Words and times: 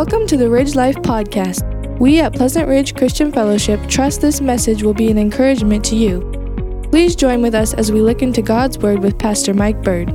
Welcome 0.00 0.26
to 0.28 0.38
the 0.38 0.48
Ridge 0.48 0.76
Life 0.76 0.96
Podcast. 0.96 1.98
We 1.98 2.20
at 2.20 2.32
Pleasant 2.32 2.66
Ridge 2.66 2.96
Christian 2.96 3.30
Fellowship 3.30 3.86
trust 3.86 4.22
this 4.22 4.40
message 4.40 4.82
will 4.82 4.94
be 4.94 5.10
an 5.10 5.18
encouragement 5.18 5.84
to 5.84 5.94
you. 5.94 6.22
Please 6.90 7.14
join 7.14 7.42
with 7.42 7.54
us 7.54 7.74
as 7.74 7.92
we 7.92 8.00
look 8.00 8.22
into 8.22 8.40
God's 8.40 8.78
Word 8.78 9.00
with 9.00 9.18
Pastor 9.18 9.52
Mike 9.52 9.82
Bird. 9.82 10.08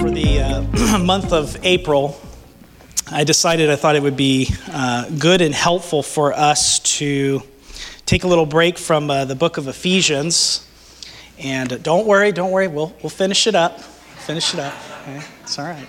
For 0.00 0.10
the 0.10 0.40
uh, 0.42 0.98
month 1.04 1.32
of 1.32 1.56
April, 1.64 2.20
I 3.08 3.22
decided 3.22 3.70
I 3.70 3.76
thought 3.76 3.94
it 3.94 4.02
would 4.02 4.16
be 4.16 4.52
uh, 4.72 5.08
good 5.10 5.42
and 5.42 5.54
helpful 5.54 6.02
for 6.02 6.32
us 6.32 6.80
to 6.98 7.40
take 8.04 8.24
a 8.24 8.26
little 8.26 8.46
break 8.46 8.78
from 8.78 9.10
uh, 9.10 9.26
the 9.26 9.36
book 9.36 9.58
of 9.58 9.68
Ephesians. 9.68 10.66
And 11.38 11.80
don't 11.84 12.04
worry, 12.04 12.32
don't 12.32 12.50
worry, 12.50 12.66
we'll, 12.66 12.92
we'll 13.00 13.10
finish 13.10 13.46
it 13.46 13.54
up. 13.54 13.80
Finish 14.26 14.54
it 14.54 14.58
up. 14.58 14.74
Okay? 15.02 15.22
It's 15.44 15.56
all 15.56 15.66
right. 15.66 15.86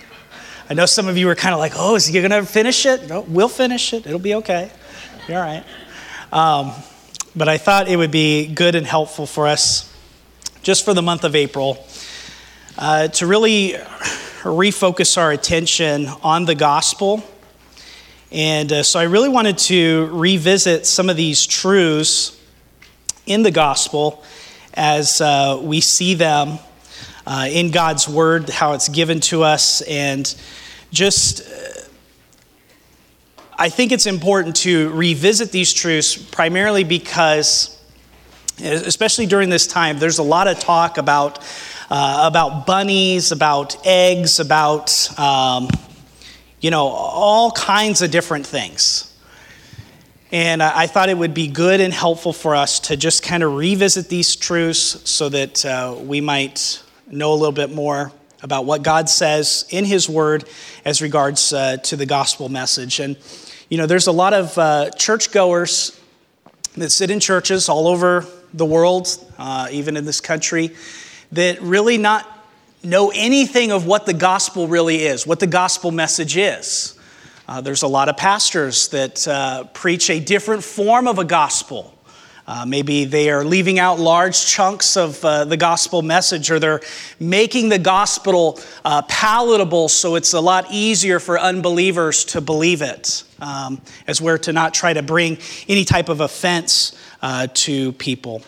I 0.70 0.74
know 0.74 0.86
some 0.86 1.08
of 1.08 1.18
you 1.18 1.28
are 1.28 1.34
kind 1.34 1.54
of 1.54 1.58
like, 1.58 1.72
oh, 1.74 1.96
is 1.96 2.06
he 2.06 2.20
going 2.20 2.30
to 2.30 2.46
finish 2.46 2.86
it? 2.86 3.08
No, 3.08 3.22
we'll 3.22 3.48
finish 3.48 3.92
it. 3.92 4.06
It'll 4.06 4.20
be 4.20 4.36
okay. 4.36 4.70
Be 5.26 5.34
all 5.34 5.42
right. 5.42 5.64
Um, 6.32 6.72
but 7.34 7.48
I 7.48 7.58
thought 7.58 7.88
it 7.88 7.96
would 7.96 8.12
be 8.12 8.46
good 8.46 8.76
and 8.76 8.86
helpful 8.86 9.26
for 9.26 9.48
us, 9.48 9.92
just 10.62 10.84
for 10.84 10.94
the 10.94 11.02
month 11.02 11.24
of 11.24 11.34
April, 11.34 11.84
uh, 12.78 13.08
to 13.08 13.26
really 13.26 13.70
refocus 14.42 15.18
our 15.18 15.32
attention 15.32 16.06
on 16.22 16.44
the 16.44 16.54
gospel. 16.54 17.24
And 18.30 18.72
uh, 18.72 18.82
so 18.84 19.00
I 19.00 19.04
really 19.06 19.30
wanted 19.30 19.58
to 19.58 20.06
revisit 20.12 20.86
some 20.86 21.10
of 21.10 21.16
these 21.16 21.44
truths 21.44 22.40
in 23.26 23.42
the 23.42 23.50
gospel 23.50 24.22
as 24.74 25.20
uh, 25.20 25.58
we 25.60 25.80
see 25.80 26.14
them 26.14 26.60
uh, 27.28 27.46
in 27.50 27.70
God's 27.70 28.08
Word, 28.08 28.48
how 28.48 28.72
it's 28.72 28.88
given 28.88 29.20
to 29.20 29.42
us, 29.42 29.82
and 29.82 30.34
just 30.90 31.42
uh, 31.42 31.82
I 33.58 33.68
think 33.68 33.92
it's 33.92 34.06
important 34.06 34.56
to 34.56 34.88
revisit 34.92 35.52
these 35.52 35.74
truths 35.74 36.16
primarily 36.16 36.84
because, 36.84 37.78
especially 38.62 39.26
during 39.26 39.50
this 39.50 39.66
time, 39.66 39.98
there's 39.98 40.18
a 40.18 40.22
lot 40.22 40.48
of 40.48 40.58
talk 40.58 40.96
about. 40.98 41.44
Uh, 41.90 42.24
about 42.26 42.66
bunnies, 42.66 43.32
about 43.32 43.86
eggs, 43.86 44.40
about, 44.40 45.18
um, 45.18 45.70
you 46.60 46.70
know, 46.70 46.86
all 46.86 47.50
kinds 47.52 48.02
of 48.02 48.10
different 48.10 48.46
things. 48.46 49.16
And 50.30 50.62
I 50.62 50.86
thought 50.86 51.08
it 51.08 51.16
would 51.16 51.32
be 51.32 51.48
good 51.48 51.80
and 51.80 51.94
helpful 51.94 52.34
for 52.34 52.54
us 52.54 52.78
to 52.80 52.96
just 52.98 53.22
kind 53.22 53.42
of 53.42 53.54
revisit 53.54 54.10
these 54.10 54.36
truths 54.36 55.00
so 55.08 55.30
that 55.30 55.64
uh, 55.64 55.96
we 55.98 56.20
might 56.20 56.82
know 57.10 57.32
a 57.32 57.34
little 57.34 57.52
bit 57.52 57.70
more 57.70 58.12
about 58.42 58.64
what 58.64 58.82
God 58.82 59.08
says 59.08 59.66
in 59.70 59.84
His 59.84 60.08
Word 60.08 60.48
as 60.84 61.02
regards 61.02 61.52
uh, 61.52 61.78
to 61.78 61.96
the 61.96 62.06
gospel 62.06 62.48
message. 62.48 63.00
And, 63.00 63.16
you 63.68 63.78
know, 63.78 63.86
there's 63.86 64.06
a 64.06 64.12
lot 64.12 64.32
of 64.32 64.56
uh, 64.56 64.90
churchgoers 64.90 65.98
that 66.76 66.90
sit 66.90 67.10
in 67.10 67.20
churches 67.20 67.68
all 67.68 67.88
over 67.88 68.24
the 68.54 68.64
world, 68.64 69.08
uh, 69.38 69.68
even 69.70 69.96
in 69.96 70.04
this 70.04 70.20
country, 70.20 70.70
that 71.32 71.60
really 71.60 71.98
not 71.98 72.26
know 72.82 73.10
anything 73.14 73.72
of 73.72 73.86
what 73.86 74.06
the 74.06 74.14
gospel 74.14 74.68
really 74.68 75.02
is, 75.02 75.26
what 75.26 75.40
the 75.40 75.46
gospel 75.46 75.90
message 75.90 76.36
is. 76.36 76.94
Uh, 77.48 77.60
there's 77.60 77.82
a 77.82 77.88
lot 77.88 78.08
of 78.08 78.16
pastors 78.16 78.88
that 78.88 79.26
uh, 79.26 79.64
preach 79.74 80.10
a 80.10 80.20
different 80.20 80.62
form 80.62 81.08
of 81.08 81.18
a 81.18 81.24
gospel. 81.24 81.97
Uh, 82.48 82.64
maybe 82.64 83.04
they 83.04 83.28
are 83.28 83.44
leaving 83.44 83.78
out 83.78 84.00
large 84.00 84.46
chunks 84.46 84.96
of 84.96 85.22
uh, 85.22 85.44
the 85.44 85.56
gospel 85.58 86.00
message, 86.00 86.50
or 86.50 86.58
they're 86.58 86.80
making 87.20 87.68
the 87.68 87.78
gospel 87.78 88.58
uh, 88.86 89.02
palatable 89.02 89.86
so 89.86 90.14
it's 90.14 90.32
a 90.32 90.40
lot 90.40 90.64
easier 90.70 91.20
for 91.20 91.38
unbelievers 91.38 92.24
to 92.24 92.40
believe 92.40 92.80
it, 92.80 93.22
um, 93.42 93.78
as 94.06 94.22
we're 94.22 94.38
to 94.38 94.54
not 94.54 94.72
try 94.72 94.94
to 94.94 95.02
bring 95.02 95.36
any 95.68 95.84
type 95.84 96.08
of 96.08 96.22
offense 96.22 96.98
uh, 97.20 97.48
to 97.52 97.92
people. 97.92 98.40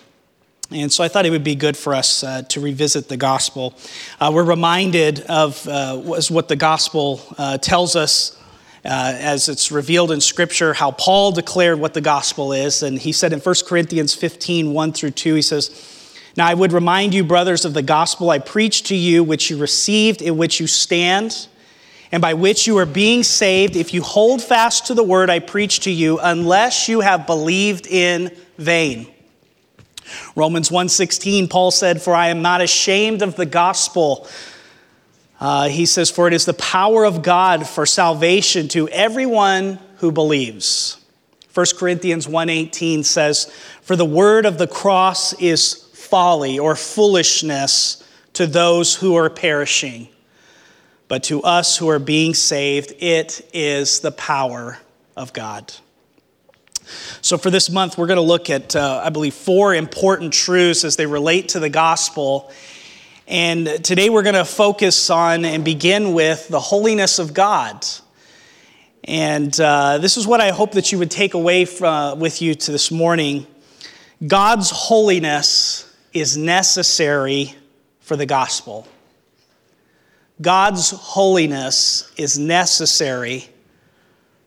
And 0.70 0.90
so 0.90 1.04
I 1.04 1.08
thought 1.08 1.26
it 1.26 1.30
would 1.30 1.44
be 1.44 1.54
good 1.54 1.76
for 1.76 1.94
us 1.94 2.24
uh, 2.24 2.40
to 2.48 2.60
revisit 2.60 3.10
the 3.10 3.18
gospel. 3.18 3.74
Uh, 4.18 4.30
we're 4.32 4.44
reminded 4.44 5.20
of 5.26 5.66
what 5.66 6.48
the 6.48 6.56
gospel 6.56 7.18
tells 7.60 7.96
us 7.96 8.39
uh, 8.84 9.14
as 9.18 9.48
it's 9.48 9.70
revealed 9.70 10.10
in 10.10 10.20
Scripture, 10.20 10.72
how 10.72 10.90
Paul 10.92 11.32
declared 11.32 11.78
what 11.78 11.94
the 11.94 12.00
gospel 12.00 12.52
is. 12.52 12.82
And 12.82 12.98
he 12.98 13.12
said 13.12 13.32
in 13.32 13.40
1 13.40 13.54
Corinthians 13.66 14.14
15, 14.14 14.72
1 14.72 14.92
through 14.92 15.10
2, 15.10 15.34
he 15.34 15.42
says, 15.42 16.14
Now 16.36 16.46
I 16.46 16.54
would 16.54 16.72
remind 16.72 17.12
you, 17.12 17.22
brothers, 17.22 17.64
of 17.64 17.74
the 17.74 17.82
gospel 17.82 18.30
I 18.30 18.38
preached 18.38 18.86
to 18.86 18.96
you, 18.96 19.22
which 19.22 19.50
you 19.50 19.58
received, 19.58 20.22
in 20.22 20.38
which 20.38 20.60
you 20.60 20.66
stand, 20.66 21.48
and 22.10 22.22
by 22.22 22.34
which 22.34 22.66
you 22.66 22.78
are 22.78 22.86
being 22.86 23.22
saved, 23.22 23.76
if 23.76 23.92
you 23.92 24.02
hold 24.02 24.42
fast 24.42 24.86
to 24.86 24.94
the 24.94 25.04
word 25.04 25.28
I 25.30 25.40
preached 25.40 25.82
to 25.84 25.90
you, 25.90 26.18
unless 26.18 26.88
you 26.88 27.00
have 27.00 27.26
believed 27.26 27.86
in 27.86 28.34
vain. 28.56 29.06
Romans 30.34 30.70
1:16 30.70 31.48
Paul 31.48 31.70
said 31.70 32.02
for 32.02 32.14
I 32.14 32.28
am 32.28 32.42
not 32.42 32.60
ashamed 32.60 33.22
of 33.22 33.36
the 33.36 33.46
gospel 33.46 34.26
uh, 35.40 35.68
he 35.68 35.86
says, 35.86 36.10
For 36.10 36.28
it 36.28 36.34
is 36.34 36.44
the 36.44 36.54
power 36.54 37.04
of 37.04 37.22
God 37.22 37.66
for 37.66 37.86
salvation 37.86 38.68
to 38.68 38.88
everyone 38.90 39.78
who 39.96 40.12
believes. 40.12 40.98
1 41.52 41.66
Corinthians 41.78 42.28
1:18 42.28 43.02
says, 43.02 43.48
"For 43.82 43.96
the 43.96 44.04
word 44.04 44.46
of 44.46 44.58
the 44.58 44.68
cross 44.68 45.32
is 45.34 45.84
folly 45.94 46.58
or 46.58 46.76
foolishness 46.76 48.02
to 48.34 48.46
those 48.46 48.96
who 48.96 49.16
are 49.16 49.28
perishing, 49.28 50.08
but 51.08 51.24
to 51.24 51.42
us 51.42 51.76
who 51.76 51.88
are 51.88 51.98
being 51.98 52.34
saved, 52.34 52.92
it 53.00 53.48
is 53.52 54.00
the 54.00 54.12
power 54.12 54.78
of 55.16 55.32
God." 55.32 55.72
So, 57.20 57.36
for 57.36 57.50
this 57.50 57.68
month, 57.68 57.98
we're 57.98 58.06
going 58.06 58.16
to 58.16 58.22
look 58.22 58.48
at, 58.48 58.74
uh, 58.76 59.02
I 59.04 59.10
believe, 59.10 59.34
four 59.34 59.74
important 59.74 60.32
truths 60.32 60.84
as 60.84 60.96
they 60.96 61.06
relate 61.06 61.50
to 61.50 61.60
the 61.60 61.68
gospel 61.68 62.50
and 63.30 63.84
today 63.84 64.10
we're 64.10 64.24
going 64.24 64.34
to 64.34 64.44
focus 64.44 65.08
on 65.08 65.44
and 65.44 65.64
begin 65.64 66.14
with 66.14 66.48
the 66.48 66.58
holiness 66.58 67.20
of 67.20 67.32
God. 67.32 67.86
And 69.04 69.58
uh, 69.60 69.98
this 69.98 70.16
is 70.16 70.26
what 70.26 70.40
I 70.40 70.50
hope 70.50 70.72
that 70.72 70.90
you 70.90 70.98
would 70.98 71.12
take 71.12 71.34
away 71.34 71.64
from, 71.64 72.18
with 72.18 72.42
you 72.42 72.56
to 72.56 72.72
this 72.72 72.90
morning. 72.90 73.46
God's 74.26 74.70
holiness 74.70 75.96
is 76.12 76.36
necessary 76.36 77.54
for 78.00 78.16
the 78.16 78.26
gospel. 78.26 78.88
God's 80.42 80.90
holiness 80.90 82.12
is 82.16 82.36
necessary 82.36 83.48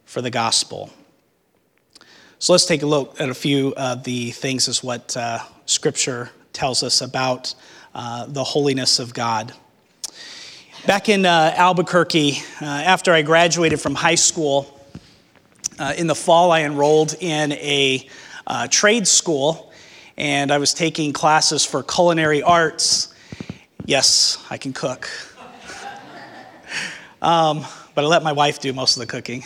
for 0.04 0.22
the 0.22 0.30
gospel. 0.30 0.90
So 2.38 2.52
let's 2.52 2.66
take 2.66 2.82
a 2.82 2.88
look 2.88 3.22
at 3.22 3.30
a 3.30 3.34
few 3.34 3.74
of 3.78 4.04
the 4.04 4.32
things 4.32 4.68
as 4.68 4.84
what 4.84 5.16
uh, 5.16 5.40
Scripture 5.68 6.32
tells 6.52 6.84
us 6.84 7.00
about 7.00 7.56
uh, 7.96 8.26
the 8.28 8.44
holiness 8.44 9.00
of 9.00 9.14
God. 9.14 9.54
Back 10.86 11.10
in 11.10 11.26
uh, 11.26 11.54
Albuquerque, 11.56 12.40
uh, 12.62 12.66
after 12.66 13.14
I 13.14 13.22
graduated 13.22 13.80
from 13.80 13.96
high 13.96 14.16
school, 14.16 14.80
uh, 15.80 15.94
in 15.98 16.08
the 16.08 16.16
fall 16.16 16.52
I 16.52 16.62
enrolled 16.62 17.16
in 17.20 17.54
a 17.54 18.08
uh, 18.46 18.68
trade 18.70 19.08
school 19.08 19.72
and 20.18 20.52
I 20.52 20.58
was 20.58 20.74
taking 20.74 21.14
classes 21.14 21.66
for 21.66 21.84
culinary 21.84 22.44
arts. 22.44 23.14
Yes, 23.86 24.44
I 24.50 24.58
can 24.58 24.74
cook. 24.74 25.10
um, 27.22 27.66
but 27.96 28.04
I 28.04 28.08
let 28.08 28.24
my 28.24 28.34
wife 28.34 28.60
do 28.60 28.74
most 28.74 28.98
of 28.98 29.02
the 29.02 29.08
cooking. 29.08 29.44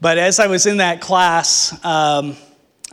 But 0.00 0.18
as 0.18 0.40
I 0.40 0.48
was 0.48 0.66
in 0.66 0.78
that 0.78 1.00
class, 1.00 1.72
um, 1.84 2.36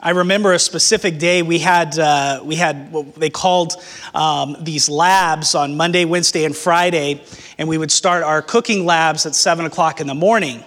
I 0.02 0.12
remember 0.12 0.54
a 0.54 0.60
specific 0.60 1.20
day 1.20 1.42
we 1.42 1.60
had, 1.60 2.00
uh, 2.00 2.40
we 2.42 2.56
had 2.56 2.90
what 2.94 3.16
they 3.16 3.30
called 3.30 3.74
um, 4.14 4.56
these 4.62 4.88
labs 4.88 5.56
on 5.56 5.76
Monday, 5.76 6.06
Wednesday, 6.06 6.46
and 6.46 6.56
Friday, 6.56 7.22
and 7.58 7.68
we 7.68 7.78
would 7.78 7.92
start 7.92 8.24
our 8.24 8.42
cooking 8.42 8.86
labs 8.86 9.26
at 9.26 9.36
7 9.36 9.66
o'clock 9.66 10.00
in 10.00 10.08
the 10.08 10.16
morning. 10.16 10.64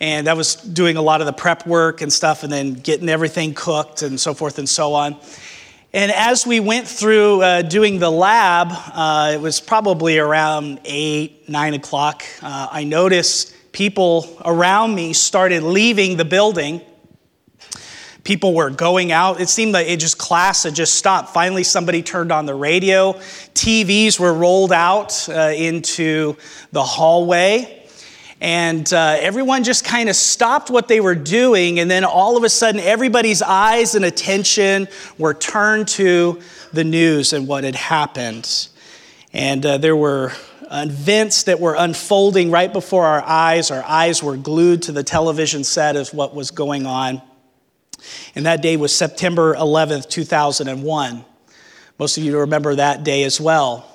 And 0.00 0.26
that 0.26 0.36
was 0.36 0.56
doing 0.56 0.96
a 0.96 1.02
lot 1.02 1.20
of 1.20 1.28
the 1.28 1.32
prep 1.32 1.64
work 1.64 2.00
and 2.00 2.12
stuff, 2.12 2.42
and 2.42 2.52
then 2.52 2.74
getting 2.74 3.08
everything 3.08 3.54
cooked 3.54 4.02
and 4.02 4.18
so 4.18 4.34
forth 4.34 4.58
and 4.58 4.68
so 4.68 4.94
on. 4.94 5.16
And 5.92 6.10
as 6.10 6.44
we 6.44 6.58
went 6.58 6.88
through 6.88 7.42
uh, 7.42 7.62
doing 7.62 8.00
the 8.00 8.10
lab, 8.10 8.68
uh, 8.72 9.30
it 9.34 9.40
was 9.40 9.60
probably 9.60 10.18
around 10.18 10.80
8, 10.84 11.48
9 11.48 11.74
o'clock, 11.74 12.24
uh, 12.42 12.66
I 12.72 12.82
noticed 12.82 13.54
people 13.70 14.40
around 14.44 14.92
me 14.92 15.12
started 15.12 15.62
leaving 15.62 16.16
the 16.16 16.24
building 16.24 16.80
People 18.24 18.54
were 18.54 18.70
going 18.70 19.12
out. 19.12 19.40
It 19.40 19.48
seemed 19.48 19.72
like 19.72 19.88
it 19.88 19.98
just 19.98 20.18
class 20.18 20.64
had 20.64 20.74
just 20.74 20.94
stopped. 20.94 21.30
Finally, 21.30 21.64
somebody 21.64 22.02
turned 22.02 22.32
on 22.32 22.46
the 22.46 22.54
radio. 22.54 23.14
TVs 23.54 24.18
were 24.18 24.34
rolled 24.34 24.72
out 24.72 25.28
uh, 25.28 25.52
into 25.56 26.36
the 26.72 26.82
hallway. 26.82 27.76
And 28.40 28.90
uh, 28.92 29.16
everyone 29.20 29.64
just 29.64 29.84
kind 29.84 30.08
of 30.08 30.16
stopped 30.16 30.70
what 30.70 30.88
they 30.88 31.00
were 31.00 31.14
doing. 31.14 31.78
And 31.78 31.90
then 31.90 32.04
all 32.04 32.36
of 32.36 32.44
a 32.44 32.48
sudden, 32.48 32.80
everybody's 32.80 33.42
eyes 33.42 33.94
and 33.94 34.04
attention 34.04 34.88
were 35.18 35.34
turned 35.34 35.88
to 35.88 36.40
the 36.72 36.84
news 36.84 37.32
and 37.32 37.46
what 37.46 37.64
had 37.64 37.74
happened. 37.74 38.68
And 39.32 39.64
uh, 39.64 39.78
there 39.78 39.96
were 39.96 40.32
events 40.70 41.44
that 41.44 41.60
were 41.60 41.74
unfolding 41.74 42.50
right 42.50 42.72
before 42.72 43.04
our 43.04 43.22
eyes. 43.22 43.70
Our 43.70 43.84
eyes 43.84 44.22
were 44.22 44.36
glued 44.36 44.82
to 44.82 44.92
the 44.92 45.02
television 45.02 45.64
set 45.64 45.96
of 45.96 46.12
what 46.14 46.34
was 46.34 46.50
going 46.50 46.86
on. 46.86 47.20
And 48.34 48.46
that 48.46 48.62
day 48.62 48.76
was 48.76 48.94
September 48.94 49.54
11th, 49.54 50.08
2001. 50.08 51.24
Most 51.98 52.16
of 52.16 52.24
you 52.24 52.38
remember 52.38 52.74
that 52.76 53.04
day 53.04 53.24
as 53.24 53.40
well. 53.40 53.86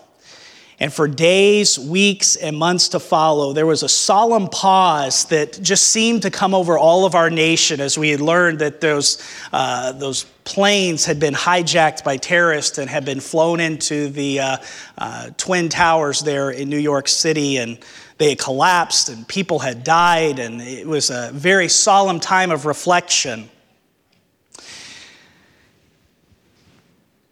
And 0.79 0.91
for 0.91 1.07
days, 1.07 1.79
weeks, 1.79 2.35
and 2.35 2.57
months 2.57 2.89
to 2.89 2.99
follow, 2.99 3.53
there 3.53 3.65
was 3.65 3.81
a 3.81 3.89
solemn 3.89 4.47
pause 4.49 5.25
that 5.25 5.57
just 5.61 5.87
seemed 5.87 6.23
to 6.23 6.31
come 6.31 6.53
over 6.53 6.77
all 6.77 7.05
of 7.05 7.15
our 7.15 7.29
nation 7.29 7.79
as 7.79 7.97
we 7.97 8.09
had 8.09 8.19
learned 8.19 8.59
that 8.59 8.81
those, 8.81 9.23
uh, 9.53 9.93
those 9.93 10.25
planes 10.43 11.05
had 11.05 11.17
been 11.17 11.33
hijacked 11.33 12.03
by 12.03 12.17
terrorists 12.17 12.77
and 12.77 12.89
had 12.89 13.05
been 13.05 13.21
flown 13.21 13.61
into 13.61 14.09
the 14.09 14.41
uh, 14.41 14.57
uh, 14.97 15.29
Twin 15.37 15.69
Towers 15.69 16.19
there 16.19 16.51
in 16.51 16.69
New 16.69 16.77
York 16.77 17.07
City. 17.07 17.55
And 17.57 17.79
they 18.17 18.29
had 18.29 18.39
collapsed 18.39 19.07
and 19.07 19.25
people 19.29 19.59
had 19.59 19.85
died. 19.85 20.39
And 20.39 20.61
it 20.61 20.85
was 20.85 21.09
a 21.09 21.31
very 21.33 21.69
solemn 21.69 22.19
time 22.19 22.51
of 22.51 22.65
reflection. 22.65 23.49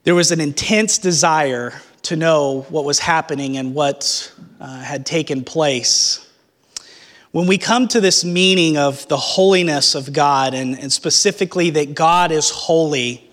There 0.03 0.15
was 0.15 0.33
an 0.33 0.41
intense 0.41 0.97
desire 0.97 1.81
to 2.03 2.17
know 2.17 2.65
what 2.67 2.83
was 2.83 2.99
happening 2.99 3.55
and 3.55 3.73
what 3.73 4.33
uh, 4.59 4.81
had 4.81 5.05
taken 5.05 5.45
place. 5.45 6.27
When 7.31 7.47
we 7.47 7.57
come 7.57 7.87
to 7.87 8.01
this 8.01 8.25
meaning 8.25 8.75
of 8.75 9.07
the 9.07 9.15
holiness 9.15 9.95
of 9.95 10.11
God, 10.11 10.53
and, 10.53 10.77
and 10.77 10.91
specifically 10.91 11.69
that 11.69 11.95
God 11.95 12.33
is 12.33 12.49
holy, 12.49 13.29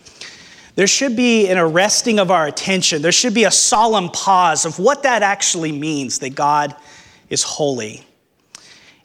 there 0.76 0.86
should 0.86 1.16
be 1.16 1.48
an 1.48 1.58
arresting 1.58 2.20
of 2.20 2.30
our 2.30 2.46
attention. 2.46 3.02
There 3.02 3.10
should 3.10 3.34
be 3.34 3.44
a 3.44 3.50
solemn 3.50 4.08
pause 4.08 4.64
of 4.64 4.78
what 4.78 5.02
that 5.02 5.24
actually 5.24 5.72
means 5.72 6.20
that 6.20 6.36
God 6.36 6.76
is 7.28 7.42
holy. 7.42 8.06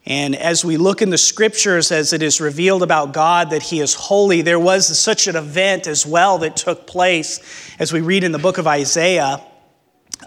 And 0.08 0.36
as 0.36 0.64
we 0.64 0.78
look 0.78 1.02
in 1.02 1.10
the 1.10 1.18
scriptures, 1.18 1.92
as 1.92 2.14
it 2.14 2.22
is 2.22 2.40
revealed 2.40 2.84
about 2.84 3.12
God 3.12 3.50
that 3.50 3.64
He 3.64 3.80
is 3.80 3.96
holy, 3.96 4.42
there 4.42 4.60
was 4.60 5.00
such 5.00 5.28
an 5.28 5.36
event 5.36 5.88
as 5.88 6.06
well 6.06 6.38
that 6.40 6.56
took 6.56 6.86
place 6.86 7.40
as 7.80 7.92
we 7.92 8.02
read 8.02 8.24
in 8.24 8.32
the 8.32 8.40
book 8.40 8.58
of 8.58 8.68
Isaiah 8.68 9.42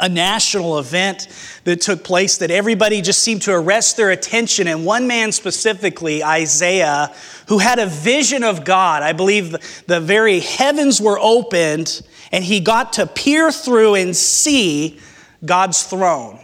a 0.01 0.09
national 0.09 0.79
event 0.79 1.29
that 1.65 1.81
took 1.81 2.05
place 2.05 2.39
that 2.39 2.51
everybody 2.51 3.01
just 3.01 3.23
seemed 3.23 3.43
to 3.43 3.53
arrest 3.53 3.97
their 3.97 4.11
attention. 4.11 4.69
And 4.69 4.85
one 4.85 5.07
man 5.07 5.33
specifically, 5.33 6.23
Isaiah, 6.23 7.13
who 7.49 7.59
had 7.59 7.79
a 7.79 7.87
vision 7.87 8.45
of 8.45 8.65
God. 8.65 9.03
I 9.03 9.13
believe 9.13 9.57
the 9.87 10.01
very 10.01 10.41
heavens 10.41 11.01
were 11.01 11.19
opened 11.19 12.03
and 12.31 12.45
he 12.45 12.61
got 12.61 12.95
to 12.95 13.07
peer 13.07 13.51
through 13.51 13.95
and 13.95 14.15
see 14.15 15.01
God's 15.45 15.83
throne. 15.83 16.39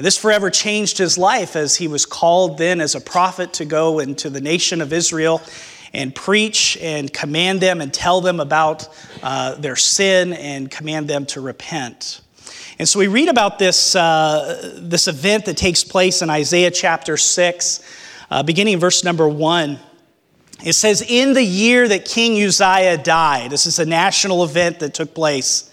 And 0.00 0.06
this 0.06 0.16
forever 0.16 0.48
changed 0.48 0.96
his 0.96 1.18
life 1.18 1.56
as 1.56 1.76
he 1.76 1.86
was 1.86 2.06
called 2.06 2.56
then 2.56 2.80
as 2.80 2.94
a 2.94 3.02
prophet 3.02 3.52
to 3.52 3.66
go 3.66 3.98
into 3.98 4.30
the 4.30 4.40
nation 4.40 4.80
of 4.80 4.94
Israel 4.94 5.42
and 5.92 6.14
preach 6.14 6.78
and 6.80 7.12
command 7.12 7.60
them 7.60 7.82
and 7.82 7.92
tell 7.92 8.22
them 8.22 8.40
about 8.40 8.88
uh, 9.22 9.56
their 9.56 9.76
sin 9.76 10.32
and 10.32 10.70
command 10.70 11.06
them 11.06 11.26
to 11.26 11.42
repent. 11.42 12.22
And 12.78 12.88
so 12.88 12.98
we 12.98 13.08
read 13.08 13.28
about 13.28 13.58
this, 13.58 13.94
uh, 13.94 14.74
this 14.78 15.06
event 15.06 15.44
that 15.44 15.58
takes 15.58 15.84
place 15.84 16.22
in 16.22 16.30
Isaiah 16.30 16.70
chapter 16.70 17.18
6, 17.18 17.82
uh, 18.30 18.42
beginning 18.42 18.72
in 18.72 18.80
verse 18.80 19.04
number 19.04 19.28
1. 19.28 19.78
It 20.64 20.72
says, 20.72 21.04
In 21.06 21.34
the 21.34 21.44
year 21.44 21.86
that 21.86 22.06
King 22.06 22.42
Uzziah 22.42 22.96
died, 22.96 23.50
this 23.50 23.66
is 23.66 23.78
a 23.78 23.84
national 23.84 24.44
event 24.44 24.78
that 24.78 24.94
took 24.94 25.12
place, 25.12 25.70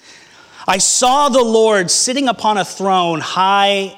I 0.67 0.79
saw 0.79 1.29
the 1.29 1.41
Lord 1.41 1.89
sitting 1.89 2.27
upon 2.27 2.57
a 2.57 2.65
throne 2.65 3.21
high 3.21 3.97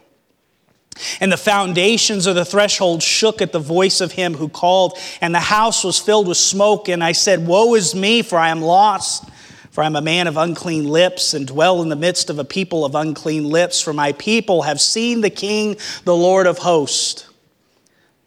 And 1.19 1.31
the 1.31 1.37
foundations 1.37 2.27
of 2.27 2.35
the 2.35 2.45
threshold 2.45 3.01
shook 3.01 3.41
at 3.41 3.51
the 3.51 3.59
voice 3.59 4.01
of 4.01 4.11
him 4.11 4.33
who 4.33 4.49
called, 4.49 4.97
and 5.21 5.33
the 5.33 5.39
house 5.39 5.83
was 5.83 5.97
filled 5.97 6.27
with 6.27 6.37
smoke. 6.37 6.89
And 6.89 7.03
I 7.03 7.13
said, 7.13 7.47
Woe 7.47 7.75
is 7.75 7.95
me, 7.95 8.21
for 8.21 8.37
I 8.37 8.49
am 8.49 8.61
lost. 8.61 9.25
For 9.71 9.83
I 9.83 9.87
am 9.87 9.95
a 9.95 10.01
man 10.01 10.27
of 10.27 10.35
unclean 10.35 10.89
lips 10.89 11.33
and 11.33 11.47
dwell 11.47 11.81
in 11.81 11.87
the 11.87 11.95
midst 11.95 12.29
of 12.29 12.37
a 12.37 12.43
people 12.43 12.83
of 12.83 12.93
unclean 12.93 13.49
lips. 13.49 13.79
For 13.79 13.93
my 13.93 14.11
people 14.13 14.63
have 14.63 14.81
seen 14.81 15.21
the 15.21 15.29
King, 15.29 15.77
the 16.03 16.15
Lord 16.15 16.45
of 16.45 16.57
hosts. 16.57 17.30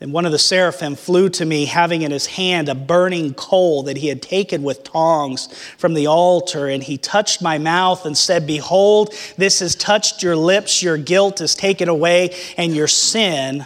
And 0.01 0.13
one 0.13 0.27
of 0.27 0.33
the 0.33 0.39
seraphim 0.39 0.97
flew 0.97 1.29
to 1.31 1.45
me, 1.45 1.67
having 1.67 2.03
in 2.03 2.11
his 2.11 2.27
hand 2.27 2.69
a 2.69 2.75
burning 2.75 3.33
coal 3.35 3.85
that 3.85 3.97
he 3.97 4.09
had 4.09 4.21
taken 4.21 4.63
with 4.63 4.83
tongs 4.83 5.47
from 5.79 5.95
the 5.95 6.09
altar. 6.09 6.69
And 6.69 6.83
he 6.83 6.99
touched 6.99 7.41
my 7.41 7.59
mouth 7.59 8.05
and 8.05 8.17
said, 8.17 8.47
Behold, 8.47 9.15
this 9.37 9.61
has 9.61 9.75
touched 9.75 10.23
your 10.23 10.37
lips, 10.37 10.83
your 10.83 10.99
guilt 10.99 11.41
is 11.41 11.55
taken 11.55 11.89
away, 11.89 12.37
and 12.57 12.75
your 12.75 12.89
sin 12.89 13.65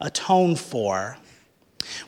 atoned 0.00 0.60
for. 0.60 1.18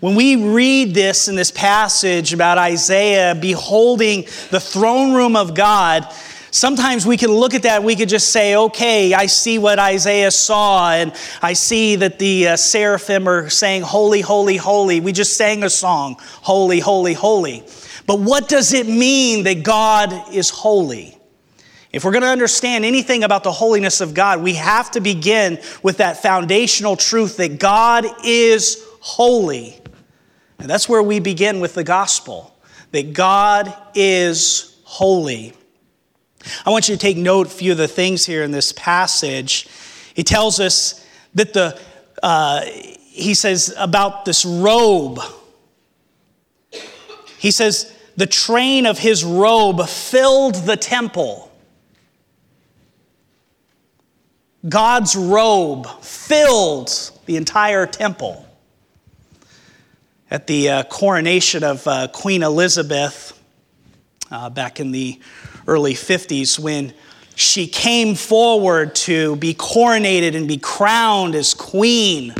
When 0.00 0.14
we 0.14 0.36
read 0.36 0.94
this 0.94 1.28
in 1.28 1.36
this 1.36 1.50
passage 1.50 2.32
about 2.32 2.58
Isaiah 2.58 3.34
beholding 3.34 4.22
the 4.50 4.60
throne 4.60 5.12
room 5.12 5.36
of 5.36 5.54
God, 5.54 6.06
sometimes 6.56 7.06
we 7.06 7.17
can 7.17 7.31
look 7.31 7.55
at 7.55 7.62
that, 7.64 7.82
we 7.82 7.94
could 7.94 8.08
just 8.08 8.31
say, 8.31 8.56
okay, 8.56 9.12
I 9.12 9.26
see 9.26 9.58
what 9.58 9.79
Isaiah 9.79 10.31
saw, 10.31 10.93
and 10.93 11.12
I 11.43 11.53
see 11.53 11.97
that 11.97 12.19
the 12.19 12.49
uh, 12.49 12.56
seraphim 12.56 13.29
are 13.29 13.50
saying, 13.50 13.82
Holy, 13.82 14.20
holy, 14.20 14.56
holy. 14.56 15.00
We 15.00 15.12
just 15.12 15.37
sang 15.37 15.62
a 15.62 15.70
song, 15.70 16.17
Holy, 16.20 16.81
holy, 16.81 17.12
holy. 17.12 17.64
But 18.06 18.20
what 18.20 18.49
does 18.49 18.73
it 18.73 18.87
mean 18.87 19.44
that 19.44 19.62
God 19.62 20.32
is 20.32 20.50
holy? 20.50 21.19
If 21.93 22.05
we're 22.05 22.12
going 22.12 22.23
to 22.23 22.29
understand 22.29 22.85
anything 22.85 23.25
about 23.25 23.42
the 23.42 23.52
holiness 23.52 24.00
of 24.00 24.14
God, 24.14 24.42
we 24.42 24.54
have 24.54 24.90
to 24.92 25.00
begin 25.00 25.59
with 25.83 25.99
that 25.99 26.23
foundational 26.23 26.97
truth 26.97 27.37
that 27.38 27.59
God 27.59 28.07
is 28.25 28.85
holy. 29.00 29.80
And 30.59 30.69
that's 30.69 30.88
where 30.88 31.02
we 31.02 31.21
begin 31.21 31.61
with 31.61 31.75
the 31.75 31.85
gospel 31.85 32.54
that 32.92 33.12
God 33.12 33.75
is 33.95 34.78
holy. 34.85 35.54
I 36.65 36.71
want 36.71 36.88
you 36.88 36.95
to 36.95 37.00
take 37.00 37.17
note 37.17 37.47
a 37.47 37.50
few 37.50 37.73
of 37.73 37.79
the 37.79 37.88
things 37.88 38.26
here 38.26 38.43
in 38.43 38.50
this 38.50 38.73
passage. 38.73 39.69
He 40.15 40.23
tells 40.23 40.61
us 40.61 41.05
that 41.35 41.53
the, 41.53 41.79
uh, 42.23 42.62
he 42.62 43.35
says 43.35 43.75
about 43.76 44.25
this 44.25 44.45
robe. 44.45 45.21
He 47.38 47.50
says, 47.50 47.93
the 48.17 48.26
train 48.26 48.87
of 48.87 48.99
his 48.99 49.25
robe 49.25 49.87
filled 49.88 50.55
the 50.55 50.76
temple. 50.76 51.53
God's 54.69 55.15
robe 55.15 55.87
filled 56.03 56.91
the 57.26 57.37
entire 57.37 57.87
temple 57.87 58.45
at 60.31 60.47
the 60.47 60.69
uh, 60.69 60.83
coronation 60.85 61.62
of 61.62 61.87
uh, 61.87 62.09
Queen 62.09 62.43
Elizabeth 62.43 63.36
uh, 64.30 64.50
back 64.50 64.80
in 64.80 64.92
the 64.92 65.18
early 65.66 65.95
50s 65.95 66.59
when 66.59 66.92
she 67.35 67.66
came 67.66 68.14
forward 68.14 68.95
to 68.95 69.37
be 69.37 69.54
coronated 69.54 70.35
and 70.35 70.49
be 70.49 70.56
crowned 70.59 71.35
as 71.35 71.54
queen. 71.54 72.35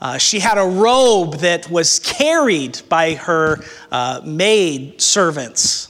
Uh, 0.00 0.16
she 0.18 0.38
had 0.38 0.56
a 0.56 0.64
robe 0.64 1.34
that 1.36 1.70
was 1.70 1.98
carried 1.98 2.80
by 2.88 3.14
her 3.14 3.62
uh, 3.90 4.20
maid 4.24 5.00
servants. 5.00 5.89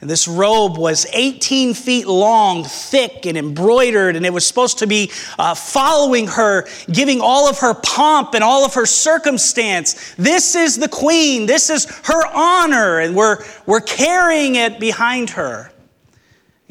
And 0.00 0.08
this 0.08 0.26
robe 0.26 0.78
was 0.78 1.06
18 1.12 1.74
feet 1.74 2.06
long, 2.06 2.64
thick, 2.64 3.26
and 3.26 3.36
embroidered, 3.36 4.16
and 4.16 4.24
it 4.24 4.32
was 4.32 4.46
supposed 4.46 4.78
to 4.78 4.86
be 4.86 5.10
uh, 5.38 5.54
following 5.54 6.26
her, 6.26 6.66
giving 6.90 7.20
all 7.20 7.48
of 7.48 7.58
her 7.58 7.74
pomp 7.74 8.34
and 8.34 8.42
all 8.42 8.64
of 8.64 8.74
her 8.74 8.86
circumstance. 8.86 10.14
This 10.14 10.54
is 10.54 10.76
the 10.78 10.88
queen, 10.88 11.44
this 11.44 11.68
is 11.68 11.84
her 12.06 12.26
honor, 12.34 13.00
and 13.00 13.14
we're, 13.14 13.44
we're 13.66 13.82
carrying 13.82 14.54
it 14.54 14.80
behind 14.80 15.30
her. 15.30 15.70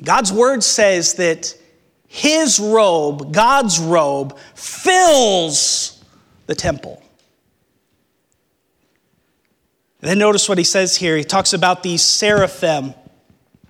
God's 0.04 0.34
word 0.34 0.64
says 0.64 1.14
that 1.16 1.56
his 2.08 2.60
robe, 2.60 3.32
God's 3.32 3.80
robe, 3.80 4.40
fills 4.56 6.04
the 6.48 6.56
temple. 6.56 7.04
Then 10.00 10.18
notice 10.18 10.48
what 10.48 10.58
he 10.58 10.64
says 10.64 10.96
here. 10.96 11.18
He 11.18 11.24
talks 11.24 11.54
about 11.54 11.84
these 11.84 12.02
seraphim 12.02 12.96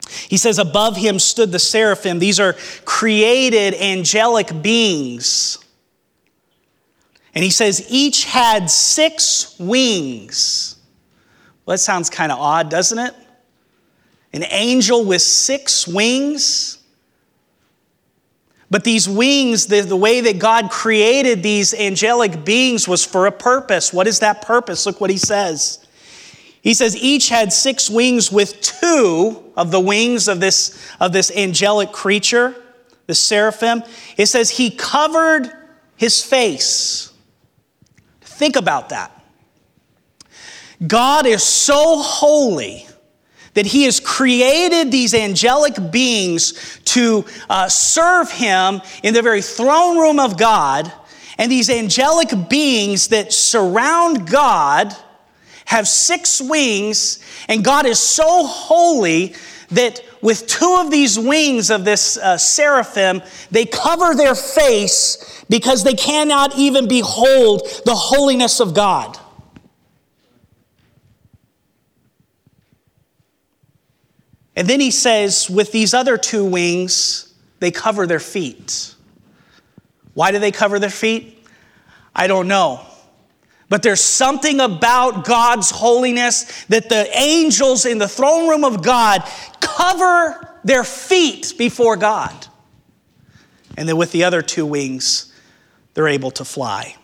he 0.10 0.38
says, 0.38 0.60
Above 0.60 0.98
him 0.98 1.20
stood 1.20 1.52
the 1.52 1.60
seraphim. 1.60 2.20
These 2.20 2.40
are 2.40 2.56
created 2.86 3.74
angelic 3.76 4.62
beings. 4.62 5.58
And 7.36 7.44
he 7.44 7.52
says, 7.52 7.86
each 7.90 8.26
had 8.26 8.70
six 8.70 9.56
wings. 9.60 10.78
Well, 11.66 11.76
that 11.76 11.80
sounds 11.80 12.10
kind 12.10 12.32
of 12.32 12.40
odd, 12.40 12.70
doesn't 12.70 12.98
it? 12.98 13.14
An 14.34 14.44
angel 14.50 15.06
with 15.06 15.22
six 15.22 15.88
wings. 15.88 16.80
But 18.72 18.84
these 18.84 19.10
wings, 19.10 19.68
the, 19.68 19.82
the 19.82 19.96
way 19.96 20.22
that 20.22 20.38
God 20.38 20.70
created 20.70 21.42
these 21.42 21.74
angelic 21.74 22.46
beings 22.46 22.88
was 22.88 23.04
for 23.06 23.26
a 23.26 23.32
purpose. 23.32 23.92
What 23.92 24.08
is 24.08 24.20
that 24.20 24.42
purpose? 24.42 24.86
Look 24.86 25.02
what 25.02 25.10
he 25.10 25.18
says. 25.18 25.86
He 26.62 26.74
says 26.74 26.96
each 26.98 27.30
had 27.30 27.54
six 27.54 27.90
wings 27.90 28.32
with 28.32 28.60
two 28.62 29.44
of 29.56 29.72
the 29.72 29.80
wings 29.80 30.28
of 30.28 30.40
this, 30.40 30.78
of 31.00 31.14
this 31.14 31.32
angelic 31.32 31.92
creature, 31.92 32.56
the 33.08 33.16
seraphim. 33.16 33.84
It 34.18 34.26
says 34.26 34.50
he 34.50 34.70
covered 34.72 35.52
his 35.96 36.24
face. 36.24 37.12
Think 38.22 38.56
about 38.56 38.90
that. 38.90 39.12
God 40.86 41.26
is 41.26 41.44
so 41.44 41.98
holy 41.98 42.88
that 43.54 43.66
he 43.66 43.84
has 43.84 44.00
created 44.00 44.92
these 44.92 45.14
angelic 45.14 45.76
beings 45.92 46.80
to 46.86 47.26
uh, 47.50 47.68
serve 47.68 48.32
him 48.32 48.82
in 49.04 49.14
the 49.14 49.22
very 49.22 49.42
throne 49.42 49.98
room 49.98 50.20
of 50.20 50.38
God. 50.38 50.92
And 51.38 51.52
these 51.52 51.70
angelic 51.70 52.30
beings 52.50 53.10
that 53.10 53.34
surround 53.34 54.30
God 54.30 54.96
have 55.70 55.88
six 55.88 56.42
wings, 56.42 57.20
and 57.48 57.64
God 57.64 57.86
is 57.86 58.00
so 58.00 58.44
holy 58.44 59.36
that 59.70 60.04
with 60.20 60.48
two 60.48 60.78
of 60.80 60.90
these 60.90 61.20
wings 61.20 61.70
of 61.70 61.86
this 61.86 62.18
uh, 62.18 62.40
seraphim, 62.40 63.22
they 63.52 63.66
cover 63.66 64.16
their 64.16 64.34
face 64.34 65.46
because 65.48 65.84
they 65.84 65.94
cannot 65.94 66.58
even 66.58 66.88
behold 66.88 67.62
the 67.86 67.94
holiness 67.94 68.60
of 68.60 68.74
God. 68.74 69.16
And 74.56 74.68
then 74.68 74.80
he 74.80 74.90
says, 74.90 75.52
with 75.52 75.72
these 75.72 75.94
other 75.94 76.18
two 76.18 76.46
wings, 76.46 77.32
they 77.60 77.70
cover 77.70 78.08
their 78.08 78.20
feet. 78.20 78.96
Why 80.16 80.32
do 80.32 80.40
they 80.40 80.52
cover 80.52 80.80
their 80.80 80.90
feet? 80.90 81.46
I 82.16 82.26
don't 82.26 82.48
know. 82.48 82.89
But 83.70 83.84
there's 83.84 84.02
something 84.02 84.60
about 84.60 85.26
God's 85.26 85.70
holiness 85.70 86.66
that 86.66 86.90
the 86.90 87.08
angels 87.16 87.86
in 87.86 88.00
the 88.00 88.08
throne 88.08 88.50
room 88.50 88.66
of 88.66 88.84
God 88.84 89.24
cover 89.62 90.58
their 90.64 90.84
feet 90.84 91.54
before 91.58 91.96
God. 91.96 92.48
And 93.78 93.88
then 93.88 93.96
with 93.96 94.12
the 94.12 94.24
other 94.24 94.42
two 94.42 94.66
wings, 94.66 95.32
they're 95.94 96.08
able 96.08 96.32
to 96.32 96.44
fly. 96.44 96.96